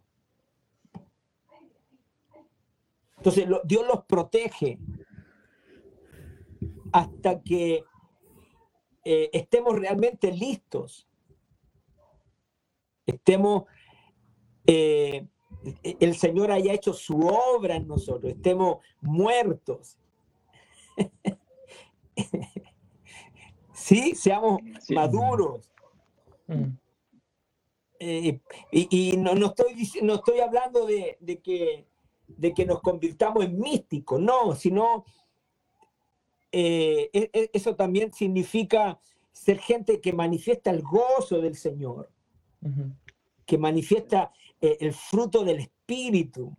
[3.18, 4.80] Entonces Dios los protege
[6.92, 7.84] hasta que
[9.04, 11.08] eh, estemos realmente listos.
[13.06, 13.64] Estemos,
[14.68, 15.28] eh,
[15.84, 19.98] el Señor haya hecho su obra en nosotros, estemos muertos.
[23.74, 25.70] sí, seamos maduros.
[26.48, 26.78] Mm.
[28.00, 28.42] Eh,
[28.72, 31.86] y, no, estoy, no estoy hablando de, que,
[32.28, 35.06] de que nos convirtamos en místicos, no, sino
[36.52, 39.00] eh, e, e, eso también significa
[39.32, 42.12] ser gente que manifiesta el gozo del Señor,
[43.46, 46.56] que manifiesta eh, el fruto del Espíritu.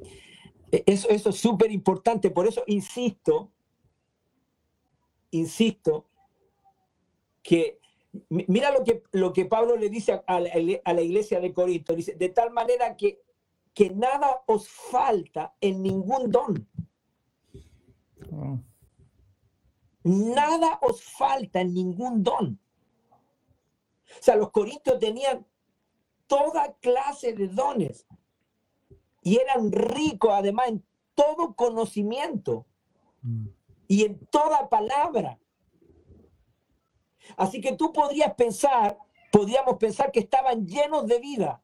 [0.00, 3.52] E, eso, eso es súper importante, por eso insisto
[5.30, 6.06] insisto,
[7.42, 7.78] que
[8.28, 12.28] mira lo que, lo que Pablo le dice a la, iglesia de Corinto, dice, de
[12.30, 13.22] tal manera que,
[13.74, 16.68] que nada os falta en ningún don.
[20.02, 22.58] Nada os falta en ningún don.
[24.10, 25.46] O sea, los corintios tenían
[26.26, 28.06] toda clase de dones
[29.28, 32.66] y eran ricos además en todo conocimiento.
[33.22, 33.48] Mm
[33.88, 35.40] y en toda palabra.
[37.36, 38.98] Así que tú podrías pensar,
[39.32, 41.62] podríamos pensar que estaban llenos de vida.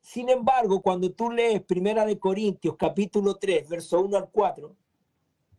[0.00, 4.76] Sin embargo, cuando tú lees Primera de Corintios, capítulo 3, verso 1 al 4,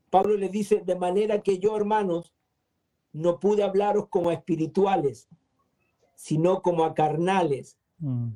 [0.10, 2.34] Pablo le dice, de manera que yo, hermanos,
[3.14, 5.28] no pude hablaros como a espirituales,
[6.16, 8.30] sino como a carnales, mm.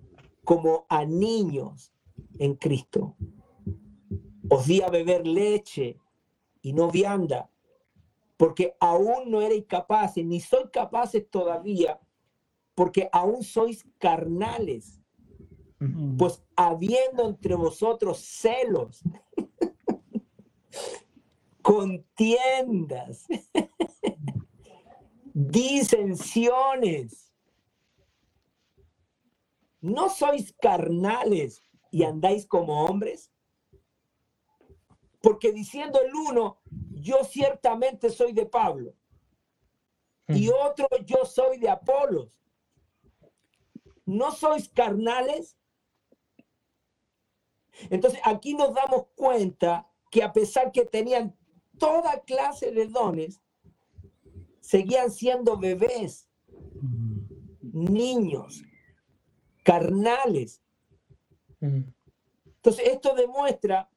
[0.47, 1.91] Como a niños
[2.39, 3.17] en Cristo.
[4.49, 5.99] Os di a beber leche
[6.61, 7.51] y no vianda,
[8.37, 11.99] porque aún no erais capaces, ni sois capaces todavía,
[12.75, 15.01] porque aún sois carnales.
[16.17, 19.03] Pues habiendo entre vosotros celos,
[21.61, 23.27] contiendas,
[25.33, 27.26] disensiones,
[29.88, 33.31] ¿no sois carnales y andáis como hombres?
[35.21, 36.59] Porque diciendo el uno,
[36.91, 38.93] yo ciertamente soy de Pablo.
[40.27, 42.38] Y otro, yo soy de Apolos.
[44.05, 45.57] ¿No sois carnales?
[47.89, 51.38] Entonces aquí nos damos cuenta que a pesar que tenían
[51.77, 53.41] toda clase de dones,
[54.59, 56.29] seguían siendo bebés,
[57.61, 58.63] niños,
[59.68, 60.61] carnales.
[61.59, 63.89] Entonces esto demuestra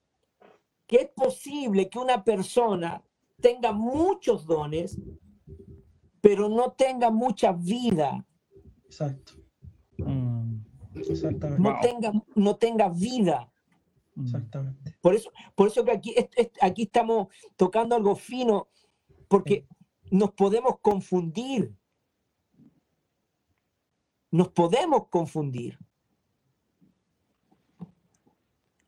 [0.88, 3.04] que es posible que una persona
[3.40, 4.98] tenga muchos dones,
[6.20, 8.26] pero no tenga mucha vida.
[8.84, 9.34] Exacto.
[9.98, 10.56] Mm.
[11.60, 13.48] No, tenga, no tenga vida.
[14.16, 14.24] Mm.
[14.24, 14.96] Exactamente.
[15.00, 16.14] Por eso, por eso que aquí,
[16.60, 18.66] aquí estamos tocando algo fino,
[19.28, 19.68] porque
[20.10, 21.72] nos podemos confundir.
[24.30, 25.78] Nos podemos confundir.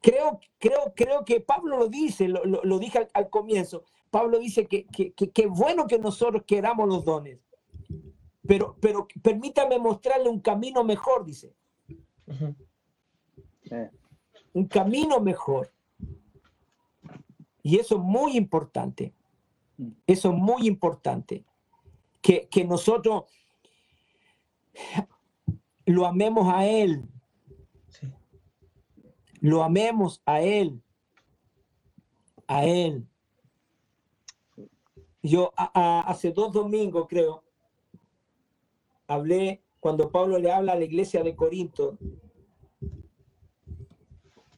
[0.01, 3.84] Creo, creo, creo que Pablo lo dice, lo, dije al, comienzo.
[4.11, 7.38] Pablo dice que, que, bueno que nosotros queramos los dones,
[8.47, 11.55] pero, pero permítame mostrarle un camino mejor, dice.
[14.53, 15.72] Un camino mejor.
[17.62, 19.14] Y eso es muy importante.
[20.07, 21.45] Eso es muy importante.
[22.20, 23.24] Que, que nosotros
[25.87, 27.09] lo amemos a Él.
[29.41, 30.83] Lo amemos a Él.
[32.47, 33.07] A Él.
[35.22, 37.45] Yo hace dos domingos, creo,
[39.07, 41.99] hablé cuando Pablo le habla a la iglesia de Corinto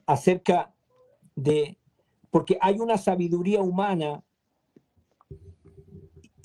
[0.06, 0.74] acerca
[1.34, 1.78] de,
[2.30, 4.22] porque hay una sabiduría humana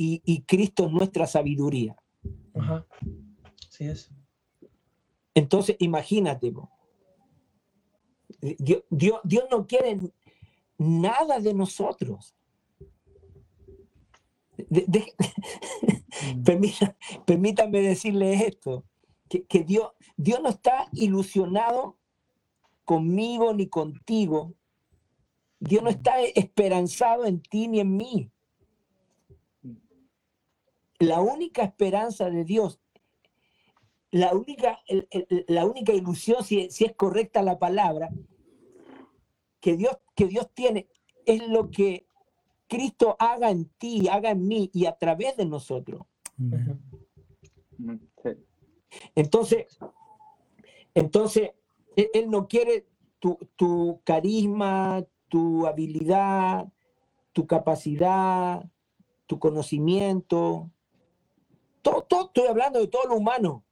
[0.02, 1.94] y, Cristo es nuestra sabiduría.
[2.54, 2.86] Ajá.
[3.70, 4.10] Sí es.
[5.34, 6.54] Entonces, imagínate,
[8.42, 10.00] Dios, Dios, no quiere
[10.78, 12.36] nada de nosotros.
[16.32, 16.44] Mm.
[17.26, 18.86] permítame decirle esto,
[19.30, 21.98] que, que, Dios, Dios no está ilusionado
[22.84, 24.56] conmigo ni contigo.
[25.60, 28.32] Dios no está esperanzado en ti ni en mí.
[31.00, 32.82] La única esperanza de Dios
[34.12, 34.80] la única,
[35.48, 38.10] la única ilusión, si, si, es correcta la palabra,
[39.60, 40.88] que Dios, que Dios tiene,
[41.26, 42.08] es lo que
[42.68, 46.02] Cristo haga en ti, haga en mí y a través de nosotros.
[49.16, 49.80] Entonces,
[50.94, 51.52] entonces,
[51.96, 52.88] e, Él no quiere
[53.20, 56.68] tu, tu carisma, tu habilidad,
[57.34, 58.70] tu capacidad,
[59.28, 60.70] tu conocimiento.
[61.82, 63.64] Todo, todo, estoy hablando de todo lo humano.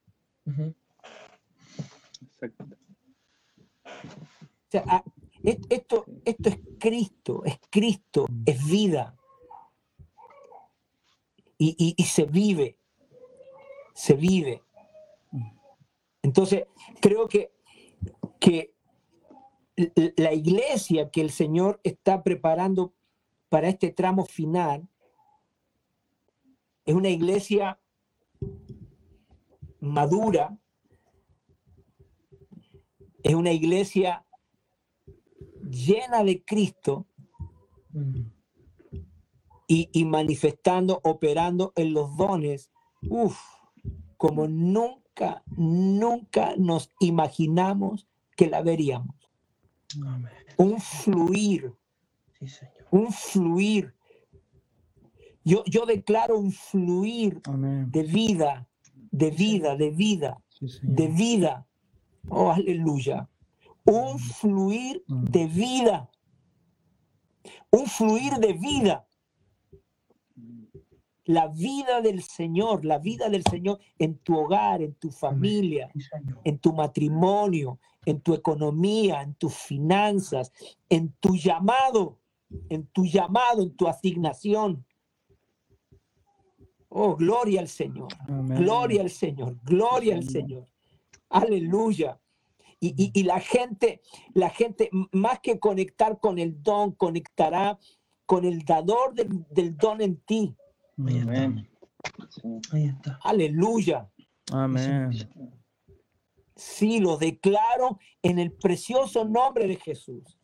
[4.68, 5.04] O sea, ah,
[5.44, 9.16] esto, esto es Cristo, es Cristo, es vida.
[11.60, 12.78] Y, se vive,
[13.94, 14.62] se vive.
[16.22, 16.66] Entonces,
[17.02, 17.52] creo que,
[18.40, 18.76] que
[20.18, 22.94] la iglesia que el Señor está preparando
[23.50, 24.88] para este tramo final
[26.86, 27.80] es una iglesia
[29.80, 30.58] madura,
[33.24, 34.26] es una iglesia
[35.70, 37.08] llena de Cristo
[39.68, 42.72] y, manifestando, operando en los dones,
[43.10, 43.38] uff,
[44.16, 48.08] como nunca, nunca nos imaginamos
[48.38, 49.16] que la veríamos.
[50.58, 51.74] Un fluir,
[52.92, 53.94] un fluir.
[55.44, 58.68] Yo, yo declaro un fluir de vida,
[59.12, 60.42] de vida, de vida,
[60.82, 61.66] de vida.
[62.30, 63.30] Oh, aleluya.
[63.86, 66.10] Un fluir de vida.
[67.72, 69.08] Un fluir de vida.
[71.26, 75.92] La vida del Señor, la vida del Señor en tu hogar, en tu familia,
[76.46, 80.54] en tu matrimonio, en tu economía, en tus finanzas,
[80.90, 82.20] en tu llamado,
[82.70, 84.86] en tu llamado, en tu asignación.
[87.00, 88.08] Oh, gloria al Señor.
[88.28, 89.56] Gloria al Señor.
[89.62, 90.66] Gloria al Señor.
[91.30, 92.20] Aleluya.
[92.80, 94.02] Y, la gente,
[94.34, 97.78] la gente, más que conectar con el don, conectará
[98.26, 100.56] con el dador del, don en ti.
[100.98, 101.70] Amén.
[103.22, 104.10] Aleluya.
[104.52, 105.12] Amén.
[106.56, 110.40] Sí, lo declaro en el precioso nombre de Jesús.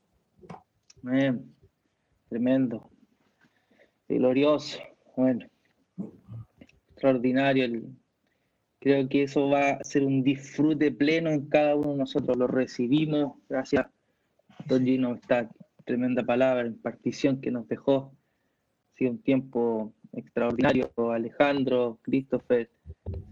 [1.04, 1.52] Amén.
[2.30, 2.92] Tremendo.
[4.08, 4.78] glorioso.
[5.18, 5.53] Bueno
[7.04, 7.82] extraordinario.
[8.80, 12.38] creo que eso va a ser un disfrute pleno en cada uno de nosotros.
[12.38, 13.38] Lo recibimos.
[13.50, 13.88] Gracias,
[14.68, 15.50] Don Gino, esta
[15.86, 18.14] tremenda palabra, impartición que nos dejó.
[18.94, 20.92] Ha sido un tiempo extraordinario.
[21.12, 22.70] Alejandro, Christopher,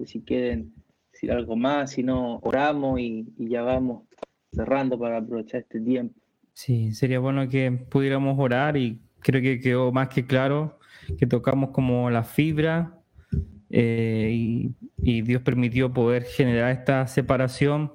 [0.05, 0.73] si quieren
[1.13, 4.03] decir algo más, si no, oramos y, y ya vamos
[4.51, 6.19] cerrando para aprovechar este tiempo.
[6.53, 10.77] Sí, sería bueno que pudiéramos orar y creo que quedó más que claro
[11.17, 13.00] que tocamos como la fibra
[13.71, 14.29] eh,
[14.97, 17.93] y, Dios permitió poder generar esta separación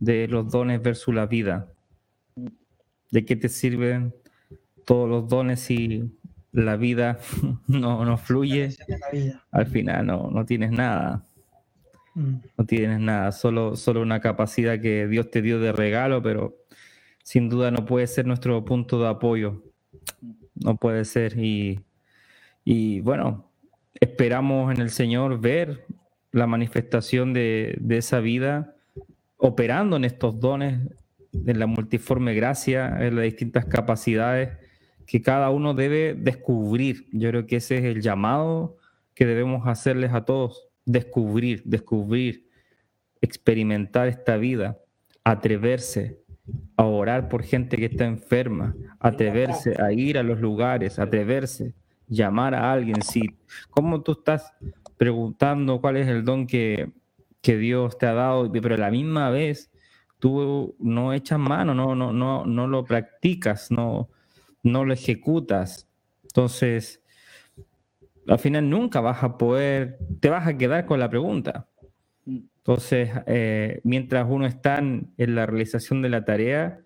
[0.00, 1.68] de los dones versus la vida.
[3.10, 4.14] ¿De qué te sirven
[4.84, 6.10] todos los dones si
[6.52, 7.18] la vida
[7.68, 8.70] no, no fluye?
[9.50, 11.26] Al final no, no tienes nada.
[12.14, 12.36] Mm.
[12.56, 16.56] No tienes nada, solo, solo una capacidad que Dios te dio de regalo, pero
[17.22, 19.62] sin duda no puede ser nuestro punto de apoyo.
[20.54, 21.38] No puede ser.
[21.38, 21.80] Y,
[22.64, 23.45] y bueno,
[24.00, 25.86] esperamos en el Señor ver
[26.32, 28.74] la manifestación de, esa vida
[29.36, 30.80] operando en estos dones,
[31.32, 34.58] en la multiforme gracia, en las distintas capacidades
[35.06, 37.08] que cada uno debe descubrir.
[37.12, 38.76] Yo creo que ese es el llamado
[39.14, 42.48] que debemos hacerles a todos, descubrir, descubrir,
[43.20, 44.78] experimentar esta vida,
[45.24, 46.20] atreverse
[46.76, 51.74] a orar por gente que está enferma, atreverse a ir a los lugares, atreverse,
[52.08, 53.02] llamar a alguien.
[53.02, 53.36] Si,
[53.70, 54.52] ¿Cómo tú estás
[54.96, 56.90] preguntando cuál es el don que,
[57.40, 59.70] que Dios te ha dado, pero a la misma vez
[60.18, 64.08] tú no echas mano, no, no, no, no lo practicas, no,
[64.62, 65.88] no lo ejecutas.
[66.22, 67.02] Entonces,
[68.26, 71.68] al final nunca vas a poder, te vas a quedar con la pregunta.
[72.26, 76.80] Entonces, eh, mientras uno está en, la realización de la tarea,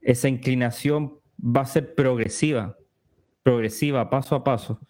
[0.00, 2.76] esa inclinación va a ser progresiva,
[3.44, 4.80] progresiva, paso a paso,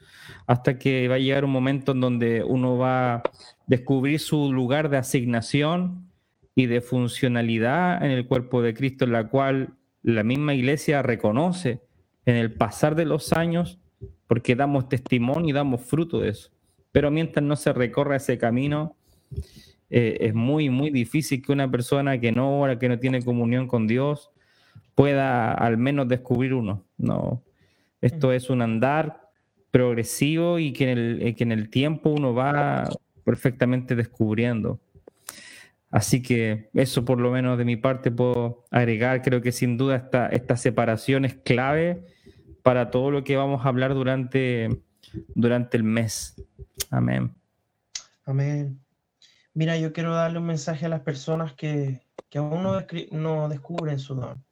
[0.46, 3.22] hasta que va a llegar un momento en donde uno va a
[3.66, 6.08] descubrir su lugar de asignación
[6.54, 11.80] y de funcionalidad en el cuerpo de Cristo, en la cual la misma iglesia reconoce
[12.26, 13.80] en el pasar de los años,
[14.28, 16.50] porque damos testimonio y damos fruto de eso.
[16.92, 18.96] Pero mientras no se recorra ese camino,
[19.90, 23.66] eh, es muy, muy difícil que una persona que no ora, que no tiene comunión
[23.66, 24.30] con Dios,
[24.94, 26.84] pueda al menos descubrir uno.
[26.96, 27.42] No,
[28.04, 29.30] esto es un andar
[29.70, 32.88] progresivo y que en el, eh, que en el tiempo uno va
[33.24, 34.78] perfectamente descubriendo.
[35.90, 39.22] Así que eso por lo menos de mi parte puedo agregar.
[39.22, 42.04] Creo que sin duda esta, esta separación es clave
[42.62, 44.68] para todo lo que vamos a hablar durante,
[45.34, 46.34] durante el mes.
[46.90, 47.34] Amén.
[48.26, 48.78] Amén.
[49.54, 52.02] Mira, yo quiero darle un mensaje a las personas que,
[52.34, 54.44] aún no, no, descubren su don.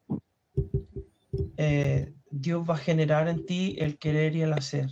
[1.57, 4.89] Eh, Dios va a generar en ti el querer y el hacer,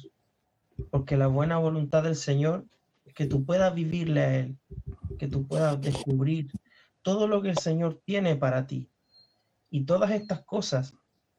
[0.92, 2.68] porque la buena voluntad del Señor
[3.04, 4.58] es que tú puedas vivirle a Él,
[5.18, 6.52] que tú puedas descubrir
[7.02, 8.90] todo lo que el Señor tiene para ti.
[9.72, 10.94] Y todas estas cosas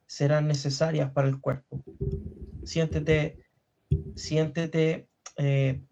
[0.06, 1.84] serán necesarias para el cuerpo.
[2.64, 3.38] Siéntete,
[4.16, 5.82] siéntete, eh,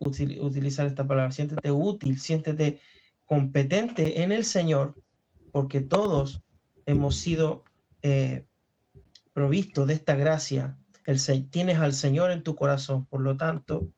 [0.00, 2.80] utilizar esta palabra, siéntete útil, siéntete
[3.24, 4.96] competente en el Señor,
[5.52, 6.42] porque todos
[6.86, 7.62] hemos sido
[8.02, 8.44] eh,
[9.34, 10.78] provistos de esta gracia.
[11.04, 11.20] El,
[11.50, 13.90] tienes al Señor en tu corazón, por lo tanto,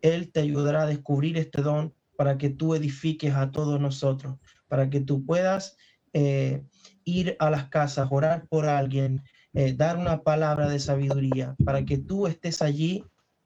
[0.00, 4.88] Él te ayudará a descubrir este don para que tú edifiques a todos nosotros, para
[4.88, 5.76] que tú puedas
[6.14, 6.64] eh,
[7.04, 9.22] ir a las casas, orar por alguien,
[9.52, 13.04] eh, dar una palabra de sabiduría, para que tú estés allí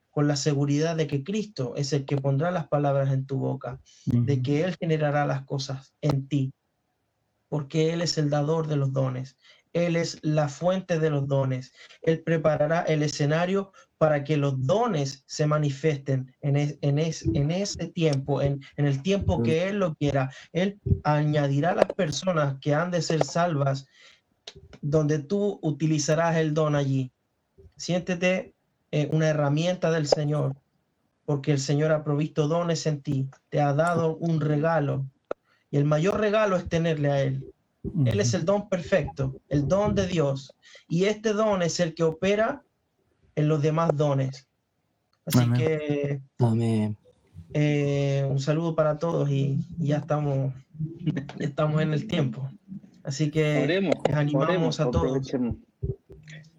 [0.09, 3.81] con la seguridad de que Cristo es el que pondrá las palabras en tu boca,
[4.05, 6.53] de que Él generará las cosas en ti,
[7.49, 9.37] porque Él es el dador de los dones.
[9.73, 11.73] Él es la fuente de los dones.
[12.01, 18.41] Él preparará el escenario para que los dones se manifiesten en, en, en ese tiempo,
[18.41, 20.31] en, en, el tiempo que Él lo quiera.
[20.51, 23.85] Él añadirá las personas que han de ser salvas,
[24.81, 27.11] donde tú utilizarás el don allí.
[27.77, 28.55] Siéntete
[28.91, 30.55] eh, una herramienta del Señor,
[31.25, 35.05] porque el Señor ha provisto dones en ti, te ha dado un regalo,
[35.69, 37.53] y el mayor regalo es tenerle a Él.
[37.83, 40.53] Él es el don perfecto, el don de Dios.
[40.87, 42.63] Y este don es el que opera
[43.35, 44.47] en los demás dones.
[45.25, 46.97] Así que Amén.
[47.53, 50.53] Eh, un saludo para todos y, ya estamos,
[51.39, 52.49] estamos en el tiempo.
[53.03, 55.33] Así que les animamos a todos.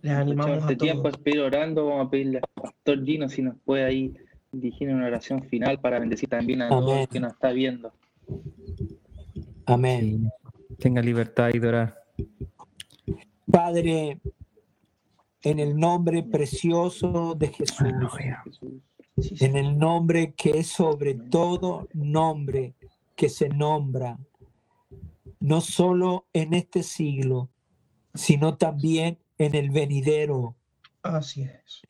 [0.02, 3.56] Les animamos este a tiempo, espero orando, vamos a pedirle al pastor Gino si nos
[3.64, 4.14] puede ahí
[4.50, 7.92] dirigir una oración final para bendecir también a todos los que nos está viendo.
[9.66, 10.28] Amén
[10.83, 11.96] tenga libertad y orar.
[13.49, 14.21] Padre,
[15.42, 17.87] en el nombre precioso de Jesús,
[19.41, 22.75] en el nombre que es sobre todo nombre
[23.14, 24.18] que se nombra,
[25.38, 27.49] no solo en este siglo,
[28.14, 30.57] sino también en el venidero.
[31.03, 31.83] Así es.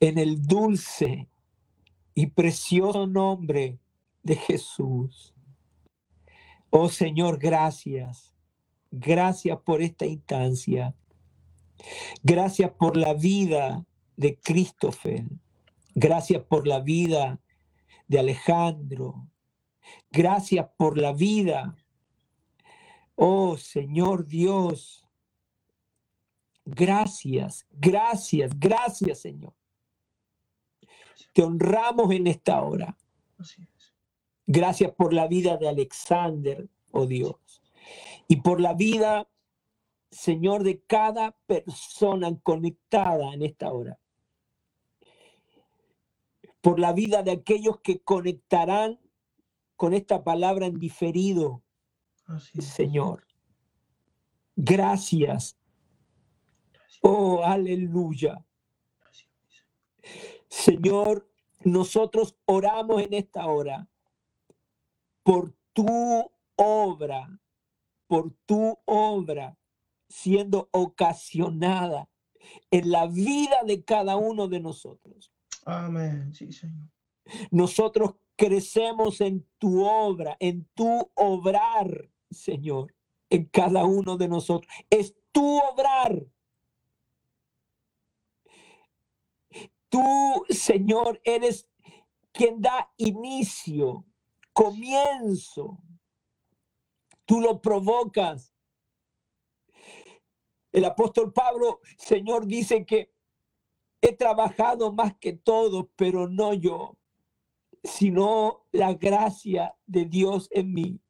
[0.00, 1.28] En el dulce
[2.16, 3.78] y precioso nombre
[4.24, 5.33] de Jesús.
[6.76, 8.34] Oh Señor, gracias.
[8.90, 10.92] Gracias por esta instancia.
[12.24, 13.86] Gracias por la vida
[14.16, 15.24] de Christopher.
[15.94, 17.40] Gracias por la vida
[18.08, 19.28] de Alejandro.
[20.10, 21.76] Gracias por la vida.
[23.14, 25.06] Oh Señor Dios.
[26.64, 29.54] Gracias, gracias, gracias Señor.
[31.32, 32.96] Te honramos en esta hora.
[34.46, 37.62] Gracias por la vida de Alexander, oh Dios.
[38.28, 39.28] Y por la vida,
[40.10, 43.98] Señor, de cada persona conectada en esta hora.
[46.60, 48.98] Por la vida de aquellos que conectarán
[49.76, 51.62] con esta palabra en diferido,
[52.58, 53.26] Señor.
[54.56, 55.58] Gracias
[57.06, 58.42] Oh, aleluya.
[60.48, 61.30] Señor,
[61.62, 63.86] nosotros oramos en esta hora
[65.24, 67.40] por tu obra,
[68.06, 69.58] por tu obra
[70.08, 72.08] siendo ocasionada
[72.70, 75.32] en la vida de cada uno de nosotros.
[75.64, 76.32] Amén.
[76.32, 76.88] Sí, Señor.
[77.50, 82.94] Nosotros crecemos en tu obra, en tu obrar, Señor,
[83.30, 84.72] en cada uno de nosotros.
[84.90, 86.26] Es tu obrar.
[89.88, 91.68] Tú, Señor, eres
[92.32, 94.04] quien da inicio,
[94.54, 95.78] comienzo.
[97.26, 98.54] Tú lo provocas.
[100.72, 103.12] El apóstol Pablo, Señor, dice que
[104.00, 106.96] he trabajado más que todo, pero no yo,
[107.82, 111.00] sino la gracia de Dios en mí.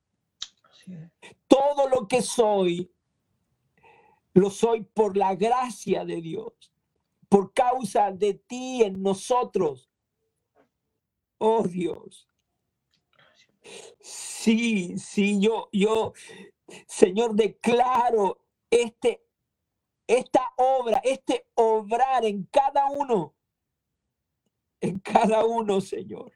[1.47, 2.93] Todo lo que soy,
[4.33, 6.53] lo soy por la gracia de Dios,
[7.29, 9.91] por causa de ti en nosotros.
[11.39, 12.29] Oh Dios.
[14.01, 16.13] Sí, sí, yo, yo,
[16.87, 18.39] Señor, declaro
[18.71, 19.25] este,
[20.07, 23.35] esta obra, este obrar en cada uno,
[24.81, 26.33] en cada uno, Señor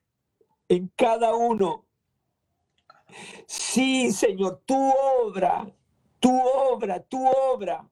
[0.69, 1.87] en cada uno.
[3.47, 5.67] Sí, Señor, tu obra,
[6.21, 7.89] tu obra, tu obra.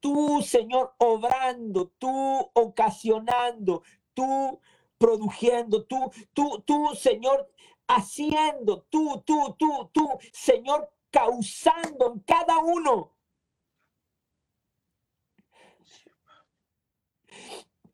[0.00, 3.82] Tú, Señor, obrando, tú ocasionando,
[4.14, 4.60] tú
[4.98, 7.50] produciendo, tú, tú, tú, Señor,
[7.96, 13.12] haciendo, tú, tú, tú, tú, Señor, causando en cada uno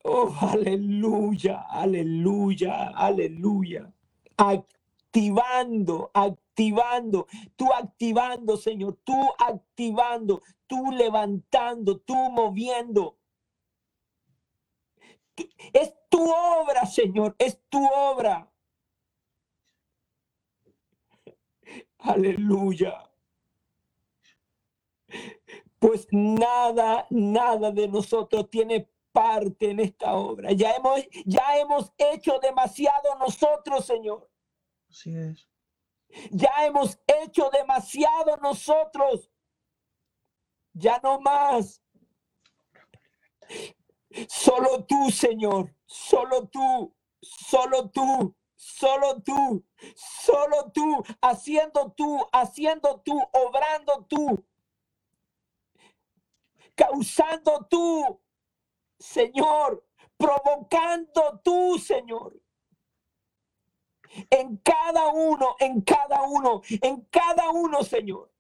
[0.09, 3.93] Oh, aleluya, aleluya, aleluya.
[4.37, 13.19] Activando, activando, tú activando, Señor, tú activando, tú levantando, tú moviendo.
[15.73, 18.49] Es tu obra, Señor, es tu obra.
[21.99, 23.11] Aleluya.
[25.79, 30.53] Pues nada, nada de nosotros tiene parte en esta obra.
[30.53, 34.29] Ya hemos, ya hemos hecho demasiado nosotros, Señor.
[34.91, 35.49] Así es.
[36.31, 39.31] Ya hemos hecho demasiado nosotros.
[40.75, 41.83] Ya no más.
[44.29, 45.75] Solo tú, Señor.
[45.87, 46.95] Solo tú.
[47.23, 48.36] Solo tú.
[48.57, 49.65] Solo tú.
[49.97, 51.05] Solo tú.
[51.23, 52.27] Haciendo tú.
[52.33, 53.21] Haciendo tú.
[53.33, 54.45] Obrando tú.
[56.77, 58.21] Causando tú
[58.99, 59.85] Señor,
[60.17, 62.41] provocando tú, Señor.
[64.31, 68.33] En cada uno, en cada uno, en cada uno, Señor.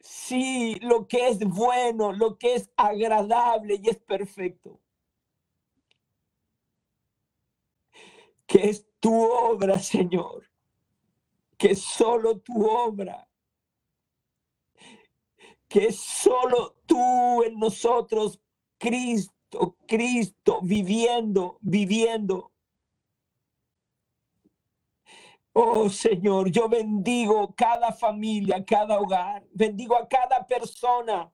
[0.00, 4.80] Sí, lo que es bueno, lo que es agradable y es perfecto.
[8.46, 10.48] Que es tu obra, Señor.
[11.56, 13.28] Que solo tu obra
[15.74, 18.40] que solo tú en nosotros,
[18.78, 22.52] Cristo, Cristo, viviendo, viviendo.
[25.52, 31.32] Oh Señor, yo bendigo cada familia, cada hogar, bendigo a cada persona.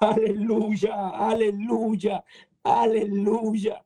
[0.00, 2.24] Aleluya, aleluya,
[2.64, 3.84] aleluya.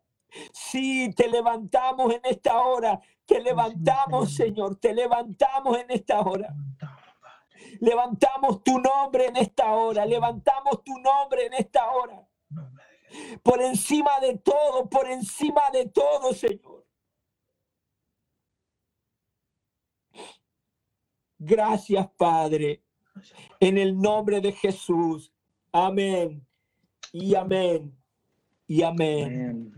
[0.53, 6.57] Sí, te levantamos en esta hora te levantamos, Señor, te levantamos en esta hora.
[7.79, 12.27] Levantamos tu nombre en esta hora, levantamos tu nombre en esta hora.
[13.43, 16.87] Por encima de todo, por encima de todo, Señor.
[21.39, 22.83] Gracias, Padre.
[23.61, 25.31] En el nombre de Jesús.
[25.71, 26.47] Amén.
[27.13, 27.98] Y amén.
[28.69, 29.73] Y amén.